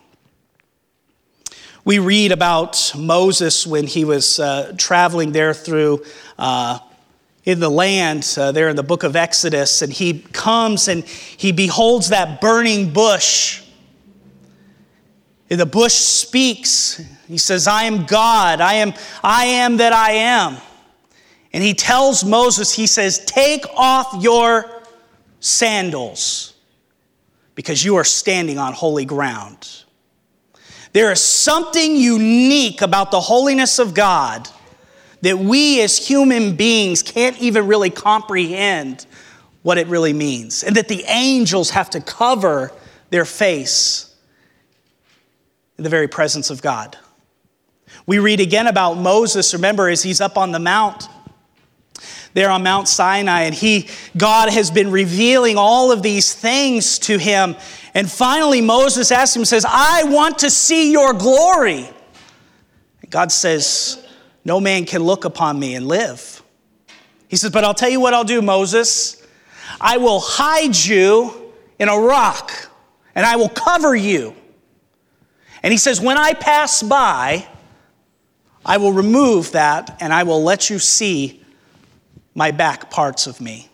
We 1.86 2.00
read 2.00 2.32
about 2.32 2.94
Moses 2.98 3.68
when 3.68 3.86
he 3.86 4.04
was 4.04 4.40
uh, 4.40 4.74
traveling 4.76 5.32
there 5.32 5.54
through 5.54 6.04
uh, 6.40 6.80
in 7.44 7.60
the 7.60 7.70
land 7.70 8.36
uh, 8.40 8.52
there 8.52 8.70
in 8.70 8.76
the 8.76 8.84
book 8.84 9.04
of 9.04 9.16
Exodus, 9.16 9.84
and 9.84 9.94
he 9.94 10.22
comes 10.34 10.88
and 10.88 11.06
he 11.06 11.52
beholds 11.52 12.10
that 12.10 12.42
burning 12.42 12.92
bush. 12.92 13.62
The 15.48 15.66
bush 15.66 15.94
speaks. 15.94 17.02
He 17.28 17.38
says, 17.38 17.68
I 17.68 17.84
am 17.84 18.06
God. 18.06 18.62
I 18.62 18.76
am, 18.76 18.94
I 19.24 19.46
am 19.46 19.78
that 19.78 19.94
I 19.94 20.12
am. 20.12 20.58
And 21.54 21.64
he 21.64 21.74
tells 21.74 22.26
Moses, 22.26 22.74
he 22.74 22.88
says, 22.88 23.24
Take 23.26 23.66
off 23.76 24.22
your 24.22 24.84
sandals 25.40 26.56
because 27.54 27.86
you 27.86 27.96
are 27.96 28.04
standing 28.04 28.58
on 28.58 28.74
holy 28.74 29.06
ground. 29.06 29.84
There 30.94 31.12
is 31.12 31.22
something 31.22 31.96
unique 31.96 32.82
about 32.82 33.12
the 33.12 33.20
holiness 33.20 33.80
of 33.80 33.94
God 33.94 34.50
that 35.22 35.38
we 35.38 35.82
as 35.82 35.98
human 35.98 36.56
beings 36.56 37.04
can't 37.04 37.40
even 37.40 37.68
really 37.68 37.90
comprehend 37.90 39.06
what 39.62 39.78
it 39.78 39.88
really 39.88 40.14
means, 40.14 40.64
and 40.64 40.76
that 40.76 40.88
the 40.88 41.04
angels 41.08 41.72
have 41.72 41.90
to 41.92 42.02
cover 42.02 42.72
their 43.10 43.26
face 43.26 44.15
the 45.78 45.90
very 45.90 46.08
presence 46.08 46.50
of 46.50 46.62
God. 46.62 46.98
We 48.06 48.20
read 48.20 48.40
again 48.40 48.68
about 48.68 48.96
Moses, 48.96 49.54
remember, 49.54 49.90
as 49.90 50.04
he's 50.04 50.22
up 50.22 50.38
on 50.38 50.52
the 50.52 50.60
mount 50.60 51.08
there 52.34 52.50
on 52.50 52.64
Mount 52.64 52.90
Sinai, 52.90 53.44
and 53.44 53.56
he, 53.56 53.88
God 54.18 54.50
has 54.50 54.70
been 54.70 54.92
revealing 54.92 55.58
all 55.58 55.94
of 55.94 56.04
these 56.04 56.34
things 56.34 57.00
to 57.00 57.18
him. 57.18 57.56
And 57.94 58.12
finally, 58.12 58.60
Moses 58.60 59.10
asks 59.10 59.34
him, 59.34 59.46
says, 59.46 59.66
I 59.66 60.04
want 60.04 60.40
to 60.40 60.50
see 60.50 60.92
your 60.92 61.14
glory. 61.14 61.90
And 63.02 63.10
God 63.10 63.32
says, 63.32 64.06
no 64.46 64.60
man 64.60 64.86
can 64.86 65.02
look 65.02 65.24
upon 65.24 65.58
me 65.58 65.76
and 65.76 65.88
live. 65.88 66.44
He 67.28 67.36
says, 67.36 67.52
But 67.52 67.64
I'll 67.64 67.74
tell 67.74 67.90
you 67.90 68.00
what 68.00 68.14
I'll 68.14 68.24
do, 68.24 68.42
Moses. 68.42 69.26
I 69.82 69.98
will 69.98 70.20
hide 70.20 70.76
you 70.76 71.52
in 71.80 71.90
a 71.90 71.98
rock 71.98 72.52
and 73.16 73.26
I 73.26 73.36
will 73.36 73.50
cover 73.50 73.96
you. 73.96 74.36
And 75.66 75.72
he 75.72 75.80
says, 75.80 76.00
When 76.00 76.16
I 76.16 76.34
pass 76.34 76.84
by, 76.84 77.48
I 78.64 78.78
will 78.78 78.94
remove 78.94 79.54
that 79.54 79.98
and 80.00 80.14
I 80.14 80.22
will 80.22 80.44
let 80.44 80.70
you 80.70 80.78
see 80.78 81.44
my 82.36 82.52
back 82.52 82.92
parts 82.92 83.26
of 83.26 83.42
me. 83.42 83.68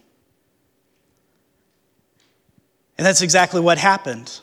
And 2.98 3.05
that's 3.05 3.21
exactly 3.21 3.60
what 3.60 3.77
happened. 3.77 4.39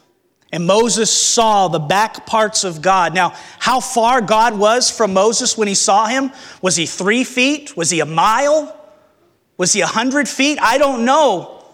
And 0.53 0.67
Moses 0.67 1.11
saw 1.11 1.69
the 1.69 1.79
back 1.79 2.27
parts 2.27 2.65
of 2.65 2.83
God. 2.83 3.15
Now, 3.15 3.35
how 3.59 3.81
far 3.81 4.21
God 4.21 4.59
was 4.59 4.91
from 4.91 5.15
Moses 5.15 5.57
when 5.57 5.69
he 5.69 5.75
saw 5.75 6.07
him? 6.07 6.31
Was 6.61 6.77
he 6.77 6.85
three 6.85 7.25
feet? 7.25 7.75
Was 7.79 7.89
he 7.89 8.01
a 8.01 8.07
mile? 8.07 8.79
Was 9.57 9.73
he 9.73 9.81
a 9.81 9.87
hundred 9.87 10.29
feet? 10.29 10.59
I 10.61 10.77
don't 10.77 11.07
know. 11.07 11.65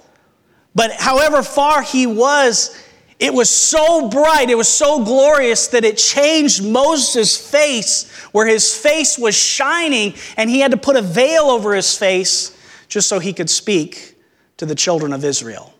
But 0.72 0.92
however 0.92 1.42
far 1.42 1.82
he 1.82 2.06
was, 2.06 2.80
it 3.18 3.32
was 3.32 3.48
so 3.48 4.08
bright, 4.08 4.50
it 4.50 4.56
was 4.56 4.68
so 4.68 5.04
glorious 5.04 5.68
that 5.68 5.84
it 5.84 5.96
changed 5.96 6.64
Moses' 6.64 7.36
face, 7.36 8.10
where 8.32 8.46
his 8.46 8.76
face 8.76 9.18
was 9.18 9.34
shining, 9.34 10.14
and 10.36 10.50
he 10.50 10.60
had 10.60 10.72
to 10.72 10.76
put 10.76 10.96
a 10.96 11.02
veil 11.02 11.44
over 11.44 11.74
his 11.74 11.96
face 11.96 12.56
just 12.88 13.08
so 13.08 13.18
he 13.18 13.32
could 13.32 13.48
speak 13.48 14.16
to 14.56 14.66
the 14.66 14.74
children 14.74 15.12
of 15.12 15.24
Israel. 15.24 15.72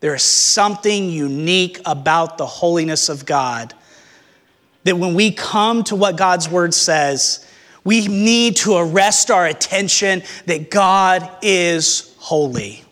There 0.00 0.14
is 0.14 0.22
something 0.22 1.10
unique 1.10 1.80
about 1.84 2.38
the 2.38 2.46
holiness 2.46 3.08
of 3.08 3.26
God 3.26 3.74
that 4.84 4.96
when 4.96 5.14
we 5.14 5.30
come 5.30 5.84
to 5.84 5.96
what 5.96 6.16
God's 6.16 6.48
word 6.48 6.72
says, 6.72 7.46
we 7.84 8.08
need 8.08 8.56
to 8.56 8.76
arrest 8.76 9.30
our 9.30 9.46
attention 9.46 10.22
that 10.46 10.70
God 10.70 11.30
is 11.42 12.14
holy. 12.18 12.84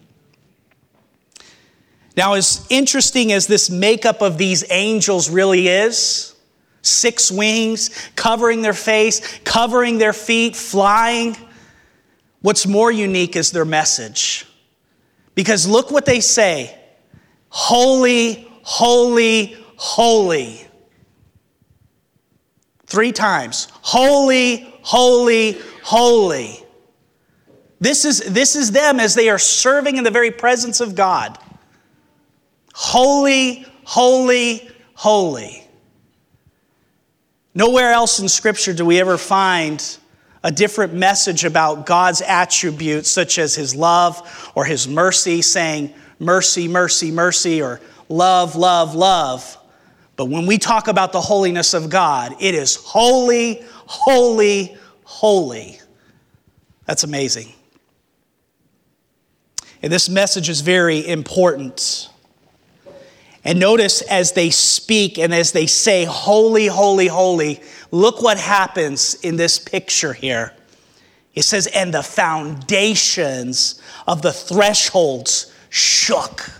Now, 2.19 2.35
as 2.35 2.67
interesting 2.69 3.31
as 3.31 3.47
this 3.47 3.71
makeup 3.71 4.23
of 4.23 4.39
these 4.39 4.65
angels 4.73 5.31
really 5.31 5.69
is, 5.69 6.35
six 6.83 7.31
wings, 7.31 7.91
covering 8.17 8.61
their 8.61 8.73
face, 8.73 9.39
covering 9.45 9.99
their 9.99 10.13
feet, 10.13 10.57
flying, 10.57 11.37
what's 12.41 12.67
more 12.67 12.91
unique 12.91 13.37
is 13.37 13.53
their 13.53 13.65
message. 13.65 14.47
Because 15.37 15.69
look 15.69 15.93
what 15.93 16.07
they 16.07 16.19
say 16.19 16.77
Holy, 17.51 18.51
holy, 18.65 19.57
holy. 19.77 20.67
Three 22.87 23.13
times. 23.13 23.69
Holy, 23.81 24.77
holy, 24.83 25.57
holy. 25.85 26.65
This 27.79 28.05
is, 28.05 28.19
this 28.19 28.57
is 28.57 28.73
them 28.73 28.99
as 28.99 29.15
they 29.15 29.29
are 29.29 29.39
serving 29.39 29.99
in 29.99 30.03
the 30.03 30.11
very 30.11 30.33
presence 30.33 30.81
of 30.81 30.97
God. 30.97 31.39
Holy, 32.81 33.67
holy, 33.83 34.71
holy. 34.95 35.65
Nowhere 37.53 37.91
else 37.91 38.21
in 38.21 38.29
Scripture 38.29 38.73
do 38.73 38.85
we 38.85 39.01
ever 39.01 39.19
find 39.19 39.99
a 40.45 40.53
different 40.53 40.95
message 40.95 41.45
about 41.45 41.87
God's 41.87 42.23
attributes, 42.23 43.11
such 43.11 43.41
as 43.41 43.57
His 43.57 43.75
love 43.75 44.53
or 44.55 44.65
His 44.65 44.87
mercy, 44.87 45.43
saying, 45.43 45.93
mercy, 46.21 46.69
mercy, 46.69 47.11
mercy, 47.11 47.61
or 47.61 47.81
love, 48.09 48.55
love, 48.55 48.95
love. 48.95 49.59
But 50.15 50.27
when 50.27 50.47
we 50.47 50.57
talk 50.57 50.87
about 50.87 51.11
the 51.11 51.21
holiness 51.21 51.75
of 51.75 51.91
God, 51.91 52.37
it 52.39 52.55
is 52.55 52.77
holy, 52.77 53.61
holy, 53.87 54.77
holy. 55.03 55.81
That's 56.87 57.03
amazing. 57.03 57.53
And 59.83 59.93
this 59.93 60.09
message 60.09 60.49
is 60.49 60.61
very 60.61 61.05
important. 61.05 62.11
And 63.45 63.59
notice 63.61 64.03
as 64.03 64.33
they 64.33 64.51
speak 64.51 65.19
and 65.19 65.33
as 65.33 65.53
they 65.53 65.67
say, 65.67 66.05
Holy, 66.05 66.67
holy, 66.67 67.07
holy, 67.07 67.61
look 67.91 68.21
what 68.21 68.39
happens 68.39 69.15
in 69.15 69.37
this 69.37 69.59
picture 69.59 70.13
here. 70.13 70.55
It 71.35 71.43
says, 71.43 71.67
And 71.69 71.95
the 71.95 72.03
foundations 72.03 73.81
of 74.07 74.23
the 74.23 74.33
thresholds 74.33 75.53
shook. 75.71 76.51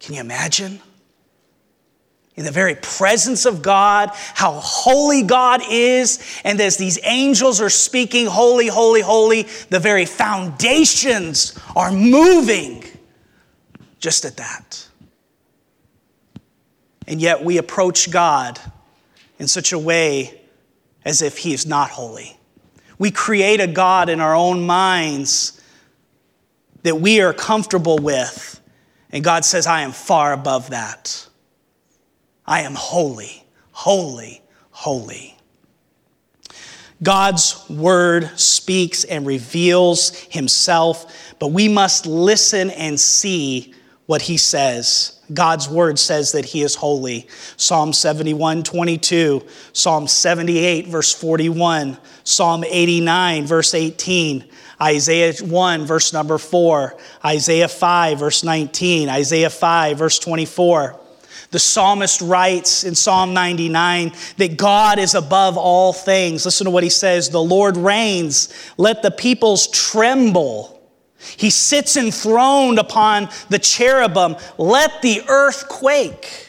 Can 0.00 0.14
you 0.14 0.20
imagine? 0.20 0.80
in 2.36 2.44
the 2.44 2.50
very 2.50 2.74
presence 2.74 3.46
of 3.46 3.62
God, 3.62 4.10
how 4.34 4.52
holy 4.52 5.22
God 5.22 5.62
is. 5.70 6.40
And 6.44 6.60
as 6.60 6.76
these 6.76 6.98
angels 7.02 7.60
are 7.62 7.70
speaking, 7.70 8.26
holy, 8.26 8.66
holy, 8.66 9.00
holy, 9.00 9.42
the 9.70 9.80
very 9.80 10.04
foundations 10.04 11.58
are 11.74 11.90
moving 11.90 12.84
just 14.06 14.24
at 14.24 14.36
that. 14.36 14.86
And 17.08 17.20
yet 17.20 17.42
we 17.42 17.58
approach 17.58 18.08
God 18.08 18.60
in 19.40 19.48
such 19.48 19.72
a 19.72 19.78
way 19.80 20.40
as 21.04 21.22
if 21.22 21.38
He 21.38 21.52
is 21.52 21.66
not 21.66 21.90
holy. 21.90 22.38
We 23.00 23.10
create 23.10 23.58
a 23.58 23.66
God 23.66 24.08
in 24.08 24.20
our 24.20 24.32
own 24.32 24.64
minds 24.64 25.60
that 26.84 27.00
we 27.00 27.20
are 27.20 27.32
comfortable 27.32 27.98
with. 27.98 28.60
And 29.10 29.24
God 29.24 29.44
says, 29.44 29.66
I 29.66 29.80
am 29.80 29.90
far 29.90 30.32
above 30.32 30.70
that. 30.70 31.26
I 32.46 32.60
am 32.60 32.76
holy, 32.76 33.44
holy, 33.72 34.40
holy. 34.70 35.36
God's 37.02 37.68
word 37.68 38.38
speaks 38.38 39.02
and 39.02 39.26
reveals 39.26 40.16
himself, 40.30 41.34
but 41.40 41.48
we 41.48 41.66
must 41.66 42.06
listen 42.06 42.70
and 42.70 43.00
see 43.00 43.74
what 44.06 44.22
he 44.22 44.36
says. 44.36 45.20
God's 45.32 45.68
word 45.68 45.98
says 45.98 46.32
that 46.32 46.44
he 46.44 46.62
is 46.62 46.76
holy. 46.76 47.26
Psalm 47.56 47.92
71, 47.92 48.62
22, 48.62 49.44
Psalm 49.72 50.06
78, 50.06 50.86
verse 50.86 51.12
41, 51.12 51.98
Psalm 52.22 52.64
89, 52.64 53.46
verse 53.46 53.74
18, 53.74 54.44
Isaiah 54.80 55.34
1, 55.42 55.86
verse 55.86 56.12
number 56.12 56.38
4, 56.38 56.96
Isaiah 57.24 57.68
5, 57.68 58.18
verse 58.20 58.44
19, 58.44 59.08
Isaiah 59.08 59.50
5, 59.50 59.98
verse 59.98 60.18
24. 60.20 61.00
The 61.50 61.58
psalmist 61.58 62.20
writes 62.20 62.84
in 62.84 62.94
Psalm 62.94 63.32
99 63.32 64.12
that 64.36 64.56
God 64.56 64.98
is 64.98 65.14
above 65.14 65.56
all 65.56 65.92
things. 65.92 66.44
Listen 66.44 66.64
to 66.66 66.70
what 66.70 66.82
he 66.82 66.90
says 66.90 67.30
The 67.30 67.42
Lord 67.42 67.76
reigns, 67.76 68.52
let 68.76 69.02
the 69.02 69.10
peoples 69.10 69.68
tremble. 69.68 70.75
He 71.18 71.50
sits 71.50 71.96
enthroned 71.96 72.78
upon 72.78 73.28
the 73.48 73.58
cherubim, 73.58 74.36
let 74.58 75.02
the 75.02 75.22
earth 75.28 75.68
quake. 75.68 76.46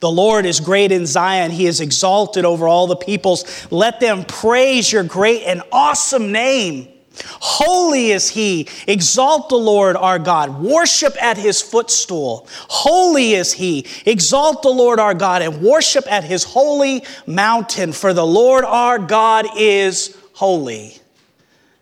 The 0.00 0.10
Lord 0.10 0.46
is 0.46 0.58
great 0.58 0.90
in 0.90 1.06
Zion. 1.06 1.52
He 1.52 1.66
is 1.66 1.80
exalted 1.80 2.44
over 2.44 2.66
all 2.66 2.88
the 2.88 2.96
peoples. 2.96 3.70
Let 3.70 4.00
them 4.00 4.24
praise 4.24 4.90
your 4.90 5.04
great 5.04 5.44
and 5.44 5.62
awesome 5.70 6.32
name. 6.32 6.88
Holy 7.24 8.10
is 8.10 8.28
he. 8.30 8.68
Exalt 8.86 9.48
the 9.48 9.56
Lord 9.56 9.96
our 9.96 10.18
God. 10.18 10.60
Worship 10.60 11.14
at 11.22 11.36
his 11.36 11.60
footstool. 11.60 12.48
Holy 12.68 13.34
is 13.34 13.52
he. 13.52 13.86
Exalt 14.06 14.62
the 14.62 14.70
Lord 14.70 14.98
our 14.98 15.14
God 15.14 15.42
and 15.42 15.62
worship 15.62 16.10
at 16.10 16.24
his 16.24 16.42
holy 16.42 17.04
mountain, 17.26 17.92
for 17.92 18.12
the 18.12 18.26
Lord 18.26 18.64
our 18.64 18.98
God 18.98 19.46
is 19.56 20.16
holy. 20.32 21.01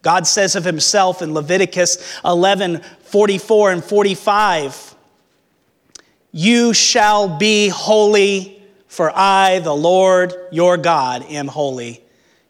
God 0.02 0.26
says 0.26 0.56
of 0.56 0.64
himself 0.64 1.22
in 1.22 1.34
Leviticus 1.34 2.20
11 2.24 2.80
44 3.02 3.72
and 3.72 3.84
45, 3.84 4.94
You 6.30 6.72
shall 6.72 7.38
be 7.38 7.68
holy, 7.68 8.62
for 8.86 9.10
I, 9.12 9.58
the 9.58 9.74
Lord 9.74 10.32
your 10.52 10.76
God, 10.76 11.24
am 11.24 11.48
holy. 11.48 12.02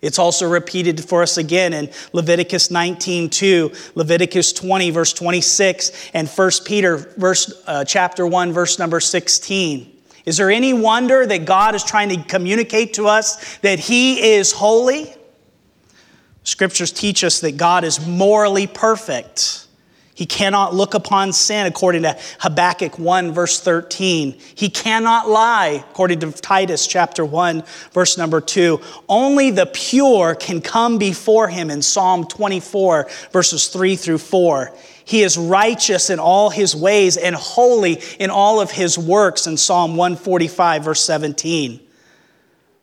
It's 0.02 0.18
also 0.18 0.48
repeated 0.48 1.04
for 1.04 1.22
us 1.22 1.36
again 1.36 1.72
in 1.72 1.90
Leviticus 2.12 2.70
19, 2.70 3.28
2, 3.30 3.72
Leviticus 3.94 4.52
20, 4.52 4.90
verse 4.90 5.12
26, 5.12 6.10
and 6.14 6.28
1 6.28 6.50
Peter 6.64 6.96
verse, 6.96 7.62
uh, 7.66 7.84
chapter 7.84 8.26
1, 8.26 8.52
verse 8.52 8.78
number 8.78 9.00
16. 9.00 9.98
Is 10.24 10.36
there 10.36 10.50
any 10.50 10.72
wonder 10.72 11.26
that 11.26 11.44
God 11.44 11.74
is 11.74 11.84
trying 11.84 12.08
to 12.10 12.22
communicate 12.22 12.94
to 12.94 13.06
us 13.06 13.58
that 13.58 13.78
He 13.78 14.34
is 14.34 14.52
holy? 14.52 15.14
Scriptures 16.50 16.90
teach 16.90 17.22
us 17.22 17.38
that 17.42 17.56
God 17.56 17.84
is 17.84 18.04
morally 18.04 18.66
perfect. 18.66 19.68
He 20.14 20.26
cannot 20.26 20.74
look 20.74 20.94
upon 20.94 21.32
sin, 21.32 21.66
according 21.66 22.02
to 22.02 22.18
Habakkuk 22.40 22.98
1, 22.98 23.30
verse 23.30 23.60
13. 23.60 24.36
He 24.56 24.68
cannot 24.68 25.28
lie, 25.28 25.84
according 25.90 26.18
to 26.20 26.32
Titus 26.32 26.88
chapter 26.88 27.24
1, 27.24 27.62
verse 27.92 28.18
number 28.18 28.40
2. 28.40 28.80
Only 29.08 29.52
the 29.52 29.66
pure 29.66 30.34
can 30.34 30.60
come 30.60 30.98
before 30.98 31.46
him 31.46 31.70
in 31.70 31.82
Psalm 31.82 32.26
24, 32.26 33.08
verses 33.30 33.68
3 33.68 33.94
through 33.94 34.18
4. 34.18 34.74
He 35.04 35.22
is 35.22 35.38
righteous 35.38 36.10
in 36.10 36.18
all 36.18 36.50
his 36.50 36.74
ways 36.74 37.16
and 37.16 37.36
holy 37.36 38.02
in 38.18 38.28
all 38.28 38.60
of 38.60 38.72
his 38.72 38.98
works 38.98 39.46
in 39.46 39.56
Psalm 39.56 39.96
145, 39.96 40.82
verse 40.82 41.04
17. 41.04 41.78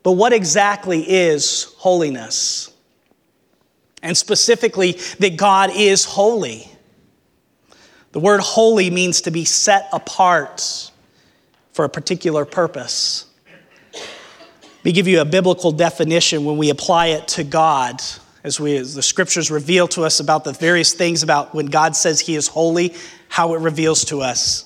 But 0.04 0.14
what 0.14 0.32
exactly 0.32 1.02
is 1.02 1.64
holiness? 1.80 2.72
And 4.04 4.16
specifically, 4.16 4.94
that 5.20 5.38
God 5.38 5.72
is 5.74 6.06
holy. 6.06 6.70
The 8.12 8.20
word 8.20 8.40
holy 8.40 8.90
means 8.90 9.22
to 9.22 9.32
be 9.32 9.46
set 9.46 9.90
apart 9.92 10.92
for 11.72 11.86
a 11.86 11.90
particular 11.90 12.46
purpose. 12.46 13.26
Let 13.94 14.86
me 14.86 14.92
give 14.92 15.08
you 15.08 15.22
a 15.22 15.26
biblical 15.26 15.72
definition 15.72 16.46
when 16.46 16.58
we 16.58 16.70
apply 16.70 17.08
it 17.08 17.28
to 17.30 17.44
God, 17.44 18.02
as, 18.44 18.60
we, 18.60 18.78
as 18.78 18.96
the 18.96 19.04
scriptures 19.04 19.52
reveal 19.52 19.88
to 19.90 20.04
us 20.04 20.20
about 20.20 20.44
the 20.44 20.54
various 20.54 20.94
things 20.94 21.24
about 21.24 21.54
when 21.54 21.66
God 21.66 21.96
says 21.96 22.20
He 22.20 22.36
is 22.36 22.48
holy, 22.48 22.96
how 23.28 23.54
it 23.54 23.60
reveals 23.60 24.06
to 24.06 24.22
us. 24.22 24.66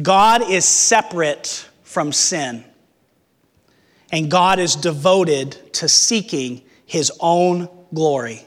God 0.00 0.48
is 0.48 0.64
separate 0.64 1.68
from 1.82 2.12
sin, 2.12 2.64
and 4.12 4.30
God 4.30 4.58
is 4.58 4.76
devoted 4.76 5.74
to 5.74 5.88
seeking 5.88 6.62
His 6.86 7.10
own 7.18 7.68
glory. 7.92 8.46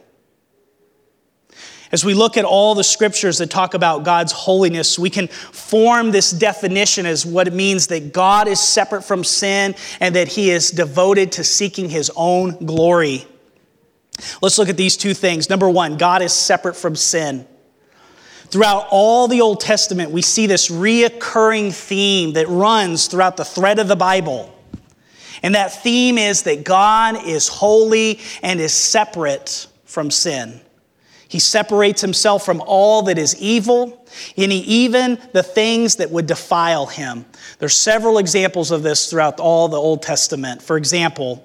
As 1.94 2.04
we 2.04 2.16
look 2.16 2.38
at 2.38 2.44
all 2.44 2.74
the 2.74 2.84
scriptures 2.84 3.38
that 3.38 3.52
talk 3.52 3.76
about 3.76 4.04
God's 4.04 4.32
holiness, 4.32 4.98
we 4.98 5.12
can 5.12 5.28
form 5.28 6.10
this 6.10 6.32
definition 6.32 7.06
as 7.06 7.24
what 7.24 7.48
it 7.48 7.54
means 7.54 7.86
that 7.88 8.12
God 8.12 8.48
is 8.48 8.60
separate 8.60 9.04
from 9.04 9.24
sin 9.24 9.76
and 10.00 10.16
that 10.16 10.28
he 10.28 10.50
is 10.50 10.72
devoted 10.72 11.34
to 11.34 11.44
seeking 11.44 11.90
his 11.90 12.12
own 12.16 12.66
glory. 12.66 13.28
Let's 14.42 14.58
look 14.58 14.70
at 14.70 14.78
these 14.78 14.98
two 14.98 15.14
things. 15.14 15.52
Number 15.52 15.70
one, 15.70 15.98
God 15.98 16.24
is 16.24 16.34
separate 16.34 16.76
from 16.76 16.96
sin. 16.96 17.46
Throughout 18.48 18.88
all 18.90 19.28
the 19.28 19.42
Old 19.42 19.60
Testament, 19.60 20.10
we 20.10 20.24
see 20.24 20.48
this 20.48 20.72
reoccurring 20.72 21.74
theme 21.76 22.34
that 22.34 22.48
runs 22.48 23.06
throughout 23.06 23.38
the 23.38 23.46
thread 23.46 23.78
of 23.78 23.88
the 23.88 23.96
Bible. 23.96 24.52
And 25.44 25.54
that 25.54 25.84
theme 25.84 26.18
is 26.18 26.42
that 26.44 26.64
God 26.64 27.24
is 27.24 27.48
holy 27.48 28.20
and 28.42 28.60
is 28.60 28.74
separate 28.74 29.68
from 29.86 30.10
sin. 30.10 30.60
He 31.34 31.40
separates 31.40 32.00
himself 32.00 32.46
from 32.46 32.62
all 32.64 33.02
that 33.02 33.18
is 33.18 33.36
evil, 33.38 34.06
and 34.38 34.54
even 34.54 35.18
the 35.32 35.42
things 35.42 35.96
that 35.96 36.12
would 36.12 36.28
defile 36.28 36.86
him. 36.86 37.26
There's 37.58 37.76
several 37.76 38.20
examples 38.20 38.70
of 38.70 38.84
this 38.84 39.10
throughout 39.10 39.40
all 39.40 39.68
the 39.68 39.78
Old 39.78 40.04
Testament. 40.04 40.62
For 40.62 40.78
example, 40.78 41.44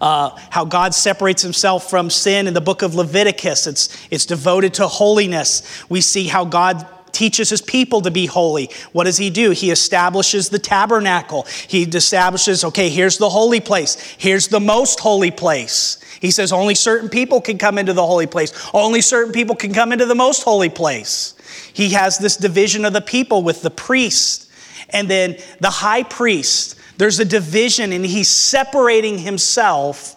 uh, 0.00 0.38
how 0.50 0.64
God 0.64 0.94
separates 0.94 1.42
himself 1.42 1.90
from 1.90 2.10
sin 2.10 2.46
in 2.46 2.54
the 2.54 2.60
book 2.60 2.82
of 2.82 2.94
Leviticus. 2.94 3.66
It's, 3.66 4.06
it's 4.08 4.24
devoted 4.24 4.74
to 4.74 4.86
holiness. 4.86 5.84
We 5.88 6.00
see 6.00 6.28
how 6.28 6.44
God 6.44 6.86
teaches 7.12 7.50
his 7.50 7.62
people 7.62 8.00
to 8.02 8.10
be 8.10 8.26
holy. 8.26 8.70
What 8.92 9.04
does 9.04 9.16
he 9.16 9.30
do? 9.30 9.50
He 9.50 9.70
establishes 9.70 10.48
the 10.48 10.58
tabernacle. 10.58 11.46
He 11.68 11.82
establishes, 11.82 12.64
okay, 12.64 12.88
here's 12.88 13.18
the 13.18 13.28
holy 13.28 13.60
place, 13.60 13.94
here's 14.18 14.48
the 14.48 14.60
most 14.60 15.00
holy 15.00 15.30
place. 15.30 15.98
He 16.20 16.30
says 16.30 16.52
only 16.52 16.74
certain 16.74 17.08
people 17.08 17.40
can 17.40 17.56
come 17.58 17.78
into 17.78 17.92
the 17.92 18.06
holy 18.06 18.26
place. 18.26 18.52
Only 18.74 19.00
certain 19.00 19.32
people 19.32 19.56
can 19.56 19.72
come 19.72 19.92
into 19.92 20.06
the 20.06 20.14
most 20.14 20.42
holy 20.42 20.68
place. 20.68 21.34
He 21.72 21.90
has 21.90 22.18
this 22.18 22.36
division 22.36 22.84
of 22.84 22.92
the 22.92 23.00
people 23.00 23.42
with 23.42 23.62
the 23.62 23.70
priest 23.70 24.50
and 24.90 25.08
then 25.08 25.36
the 25.60 25.70
high 25.70 26.02
priest. 26.02 26.76
There's 26.98 27.18
a 27.20 27.24
division, 27.24 27.92
and 27.92 28.04
he's 28.04 28.28
separating 28.28 29.18
himself 29.18 30.16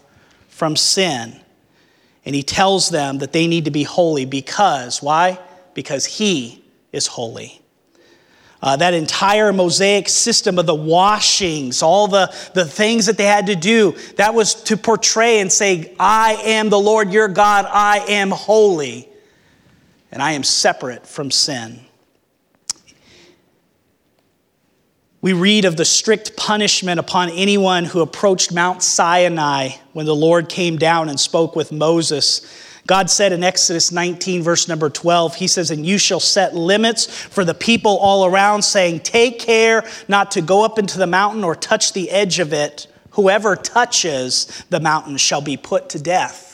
from 0.49 0.75
sin. 0.75 1.39
And 2.25 2.35
he 2.35 2.43
tells 2.43 2.89
them 2.89 3.19
that 3.19 3.33
they 3.33 3.47
need 3.47 3.65
to 3.65 3.71
be 3.71 3.83
holy 3.83 4.25
because, 4.25 5.01
why? 5.01 5.39
Because 5.73 6.05
he 6.05 6.62
is 6.93 7.07
holy. 7.07 7.59
Uh, 8.61 8.77
that 8.77 8.93
entire 8.93 9.51
Mosaic 9.51 10.07
system 10.07 10.57
of 10.57 10.65
the 10.65 10.73
washings, 10.73 11.83
all 11.83 12.07
the, 12.07 12.33
the 12.53 12.63
things 12.63 13.07
that 13.07 13.17
they 13.17 13.25
had 13.25 13.47
to 13.47 13.57
do, 13.57 13.93
that 14.15 14.33
was 14.33 14.55
to 14.55 14.77
portray 14.77 15.41
and 15.41 15.51
say, 15.51 15.93
I 15.99 16.35
am 16.45 16.69
the 16.69 16.79
Lord 16.79 17.11
your 17.11 17.27
God, 17.27 17.65
I 17.67 17.97
am 18.07 18.31
holy, 18.31 19.09
and 20.13 20.23
I 20.23 20.31
am 20.31 20.43
separate 20.43 21.05
from 21.05 21.29
sin. 21.29 21.81
We 25.19 25.33
read 25.33 25.65
of 25.65 25.77
the 25.77 25.85
strict 25.85 26.35
punishment 26.35 26.99
upon 26.99 27.29
anyone 27.31 27.85
who 27.85 28.01
approached 28.01 28.53
Mount 28.53 28.83
Sinai 28.83 29.69
when 29.93 30.05
the 30.05 30.15
Lord 30.15 30.47
came 30.47 30.77
down 30.77 31.07
and 31.07 31.19
spoke 31.19 31.55
with 31.55 31.71
Moses. 31.71 32.45
God 32.85 33.09
said 33.09 33.31
in 33.31 33.43
Exodus 33.43 33.91
19, 33.91 34.43
verse 34.43 34.67
number 34.67 34.89
12, 34.89 35.35
He 35.35 35.47
says, 35.47 35.71
And 35.71 35.85
you 35.85 35.97
shall 35.97 36.19
set 36.19 36.53
limits 36.53 37.05
for 37.05 37.45
the 37.45 37.53
people 37.53 37.97
all 37.97 38.25
around, 38.25 38.63
saying, 38.63 39.01
Take 39.01 39.39
care 39.39 39.83
not 40.09 40.31
to 40.31 40.41
go 40.41 40.65
up 40.65 40.77
into 40.77 40.97
the 40.97 41.07
mountain 41.07 41.43
or 41.43 41.55
touch 41.55 41.93
the 41.93 42.09
edge 42.09 42.39
of 42.39 42.51
it. 42.51 42.87
Whoever 43.11 43.55
touches 43.55 44.65
the 44.69 44.81
mountain 44.81 45.17
shall 45.17 45.41
be 45.41 45.55
put 45.55 45.89
to 45.89 45.99
death. 45.99 46.53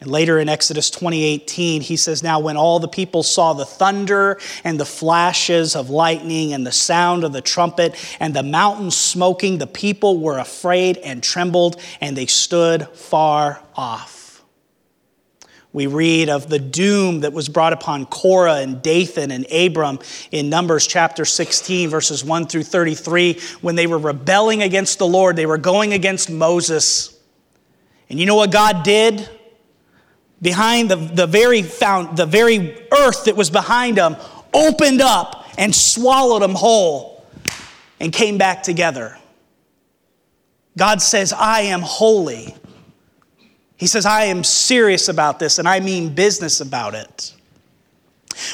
And 0.00 0.10
later 0.10 0.38
in 0.38 0.48
Exodus 0.48 0.90
20:18, 0.90 1.82
he 1.82 1.96
says, 1.96 2.22
Now 2.22 2.40
when 2.40 2.56
all 2.56 2.78
the 2.78 2.88
people 2.88 3.22
saw 3.22 3.52
the 3.52 3.66
thunder 3.66 4.38
and 4.64 4.80
the 4.80 4.86
flashes 4.86 5.76
of 5.76 5.90
lightning 5.90 6.54
and 6.54 6.66
the 6.66 6.72
sound 6.72 7.22
of 7.22 7.32
the 7.32 7.42
trumpet 7.42 7.94
and 8.18 8.34
the 8.34 8.42
mountain 8.42 8.90
smoking, 8.90 9.58
the 9.58 9.66
people 9.66 10.18
were 10.18 10.38
afraid 10.38 10.96
and 10.98 11.22
trembled, 11.22 11.80
and 12.00 12.16
they 12.16 12.26
stood 12.26 12.88
far 12.88 13.60
off. 13.74 14.19
We 15.72 15.86
read 15.86 16.28
of 16.28 16.48
the 16.48 16.58
doom 16.58 17.20
that 17.20 17.32
was 17.32 17.48
brought 17.48 17.72
upon 17.72 18.06
Korah 18.06 18.56
and 18.56 18.82
Dathan 18.82 19.30
and 19.30 19.46
Abiram 19.52 20.00
in 20.32 20.50
Numbers 20.50 20.86
chapter 20.86 21.24
16, 21.24 21.88
verses 21.88 22.24
1 22.24 22.46
through 22.46 22.64
33, 22.64 23.40
when 23.60 23.76
they 23.76 23.86
were 23.86 23.98
rebelling 23.98 24.62
against 24.62 24.98
the 24.98 25.06
Lord. 25.06 25.36
They 25.36 25.46
were 25.46 25.58
going 25.58 25.92
against 25.92 26.28
Moses. 26.28 27.16
And 28.08 28.18
you 28.18 28.26
know 28.26 28.34
what 28.34 28.50
God 28.50 28.82
did? 28.82 29.28
Behind 30.42 30.90
the, 30.90 30.96
the, 30.96 31.26
very, 31.28 31.62
found, 31.62 32.16
the 32.16 32.26
very 32.26 32.76
earth 32.90 33.26
that 33.26 33.36
was 33.36 33.50
behind 33.50 33.96
them 33.96 34.16
opened 34.52 35.00
up 35.00 35.46
and 35.56 35.72
swallowed 35.72 36.42
them 36.42 36.54
whole 36.54 37.24
and 38.00 38.12
came 38.12 38.38
back 38.38 38.64
together. 38.64 39.16
God 40.76 41.00
says, 41.00 41.32
I 41.32 41.60
am 41.62 41.82
holy. 41.82 42.56
He 43.80 43.86
says, 43.86 44.04
I 44.04 44.24
am 44.24 44.44
serious 44.44 45.08
about 45.08 45.38
this 45.38 45.58
and 45.58 45.66
I 45.66 45.80
mean 45.80 46.14
business 46.14 46.60
about 46.60 46.94
it. 46.94 47.32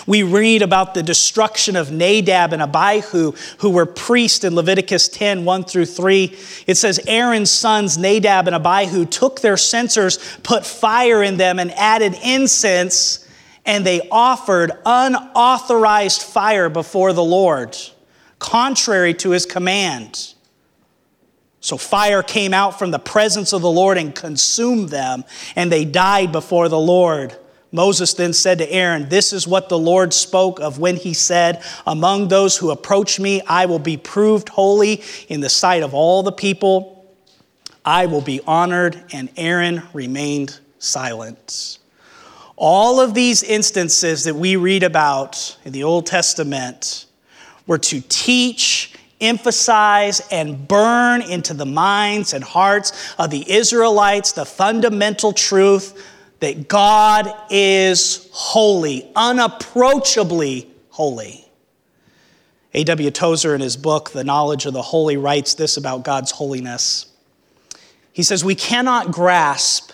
We 0.07 0.23
read 0.23 0.63
about 0.63 0.95
the 0.95 1.03
destruction 1.03 1.75
of 1.75 1.91
Nadab 1.91 2.53
and 2.53 2.63
Abihu, 2.63 3.33
who 3.59 3.71
were 3.71 3.87
priests 3.87 4.45
in 4.45 4.55
Leviticus 4.55 5.09
10 5.09 5.45
1 5.45 5.65
through 5.65 5.87
3. 5.87 6.37
It 6.69 6.77
says, 6.77 7.01
Aaron's 7.09 7.51
sons, 7.51 7.99
Nadab 7.99 8.47
and 8.47 8.55
Abihu, 8.55 9.05
took 9.05 9.41
their 9.41 9.57
censers, 9.57 10.39
put 10.45 10.65
fire 10.65 11.25
in 11.25 11.39
them, 11.39 11.59
and 11.59 11.73
added 11.73 12.17
incense, 12.23 13.29
and 13.65 13.85
they 13.85 14.09
offered 14.11 14.71
unauthorized 14.87 16.23
fire 16.23 16.69
before 16.69 17.13
the 17.13 17.25
Lord, 17.25 17.77
contrary 18.39 19.13
to 19.15 19.31
his 19.31 19.45
command. 19.45 20.35
So 21.67 21.77
fire 21.77 22.23
came 22.23 22.55
out 22.55 22.79
from 22.79 22.93
the 22.93 23.01
presence 23.01 23.53
of 23.53 23.61
the 23.61 23.69
Lord 23.69 23.99
and 23.99 24.15
consumed 24.15 24.91
them, 24.91 25.25
and 25.57 25.73
they 25.73 25.85
died 25.85 26.31
before 26.31 26.69
the 26.69 26.79
Lord. 26.79 27.37
Moses 27.73 28.15
then 28.15 28.35
said 28.35 28.59
to 28.59 28.71
Aaron, 28.71 29.09
This 29.09 29.33
is 29.33 29.49
what 29.49 29.69
the 29.69 29.77
Lord 29.77 30.15
spoke 30.15 30.61
of 30.61 30.79
when 30.79 30.95
he 30.95 31.13
said, 31.13 31.65
Among 31.85 32.29
those 32.29 32.57
who 32.57 32.71
approach 32.71 33.19
me, 33.19 33.43
I 33.49 33.67
will 33.67 33.81
be 33.81 33.97
proved 33.97 34.49
holy 34.49 35.03
in 35.29 35.41
the 35.41 35.49
sight 35.49 35.83
of 35.83 35.93
all 35.93 36.23
the 36.23 36.31
people. 36.31 37.05
I 37.85 38.07
will 38.07 38.21
be 38.21 38.41
honored. 38.47 39.03
And 39.13 39.29
Aaron 39.37 39.83
remained 39.93 40.61
silent. 40.79 41.79
All 42.55 43.01
of 43.01 43.13
these 43.13 43.43
instances 43.43 44.23
that 44.23 44.37
we 44.37 44.55
read 44.55 44.85
about 44.85 45.59
in 45.65 45.73
the 45.73 45.83
Old 45.83 46.07
Testament 46.07 47.07
were 47.67 47.79
to 47.79 48.01
teach 48.09 48.96
emphasize 49.21 50.21
and 50.31 50.69
burn 50.69 51.23
into 51.23 51.55
the 51.55 51.67
minds 51.67 52.35
and 52.35 52.45
hearts 52.45 53.15
of 53.19 53.31
the 53.31 53.51
Israelites 53.51 54.33
the 54.33 54.45
fundamental 54.45 55.33
truth 55.33 56.13
that 56.41 56.69
God 56.69 57.33
is 57.51 58.29
holy, 58.33 59.11
unapproachably 59.17 60.71
holy. 60.91 61.43
A.W. 62.75 63.11
Tozer, 63.11 63.55
in 63.55 63.63
his 63.63 63.77
book, 63.77 64.11
The 64.11 64.25
Knowledge 64.25 64.67
of 64.67 64.75
the 64.75 64.83
Holy, 64.83 65.17
writes 65.17 65.55
this 65.55 65.79
about 65.79 66.05
God's 66.05 66.33
holiness. 66.33 67.07
He 68.13 68.23
says, 68.23 68.45
We 68.45 68.55
cannot 68.55 69.11
grasp 69.11 69.93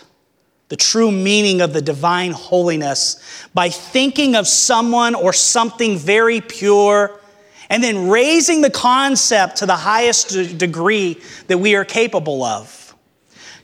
the 0.68 0.76
true 0.76 1.12
meaning 1.12 1.61
of 1.61 1.74
the 1.74 1.82
divine 1.82 2.32
holiness 2.32 3.46
by 3.54 3.68
thinking 3.68 4.35
of 4.35 4.48
someone 4.48 5.14
or 5.14 5.32
something 5.32 5.96
very 5.96 6.40
pure 6.40 7.20
and 7.72 7.82
then 7.82 8.11
raising 8.11 8.61
the 8.61 8.68
concept 8.68 9.56
to 9.56 9.64
the 9.64 9.74
highest 9.74 10.58
degree 10.58 11.18
that 11.46 11.56
we 11.56 11.74
are 11.74 11.87
capable 11.87 12.44
of. 12.44 12.94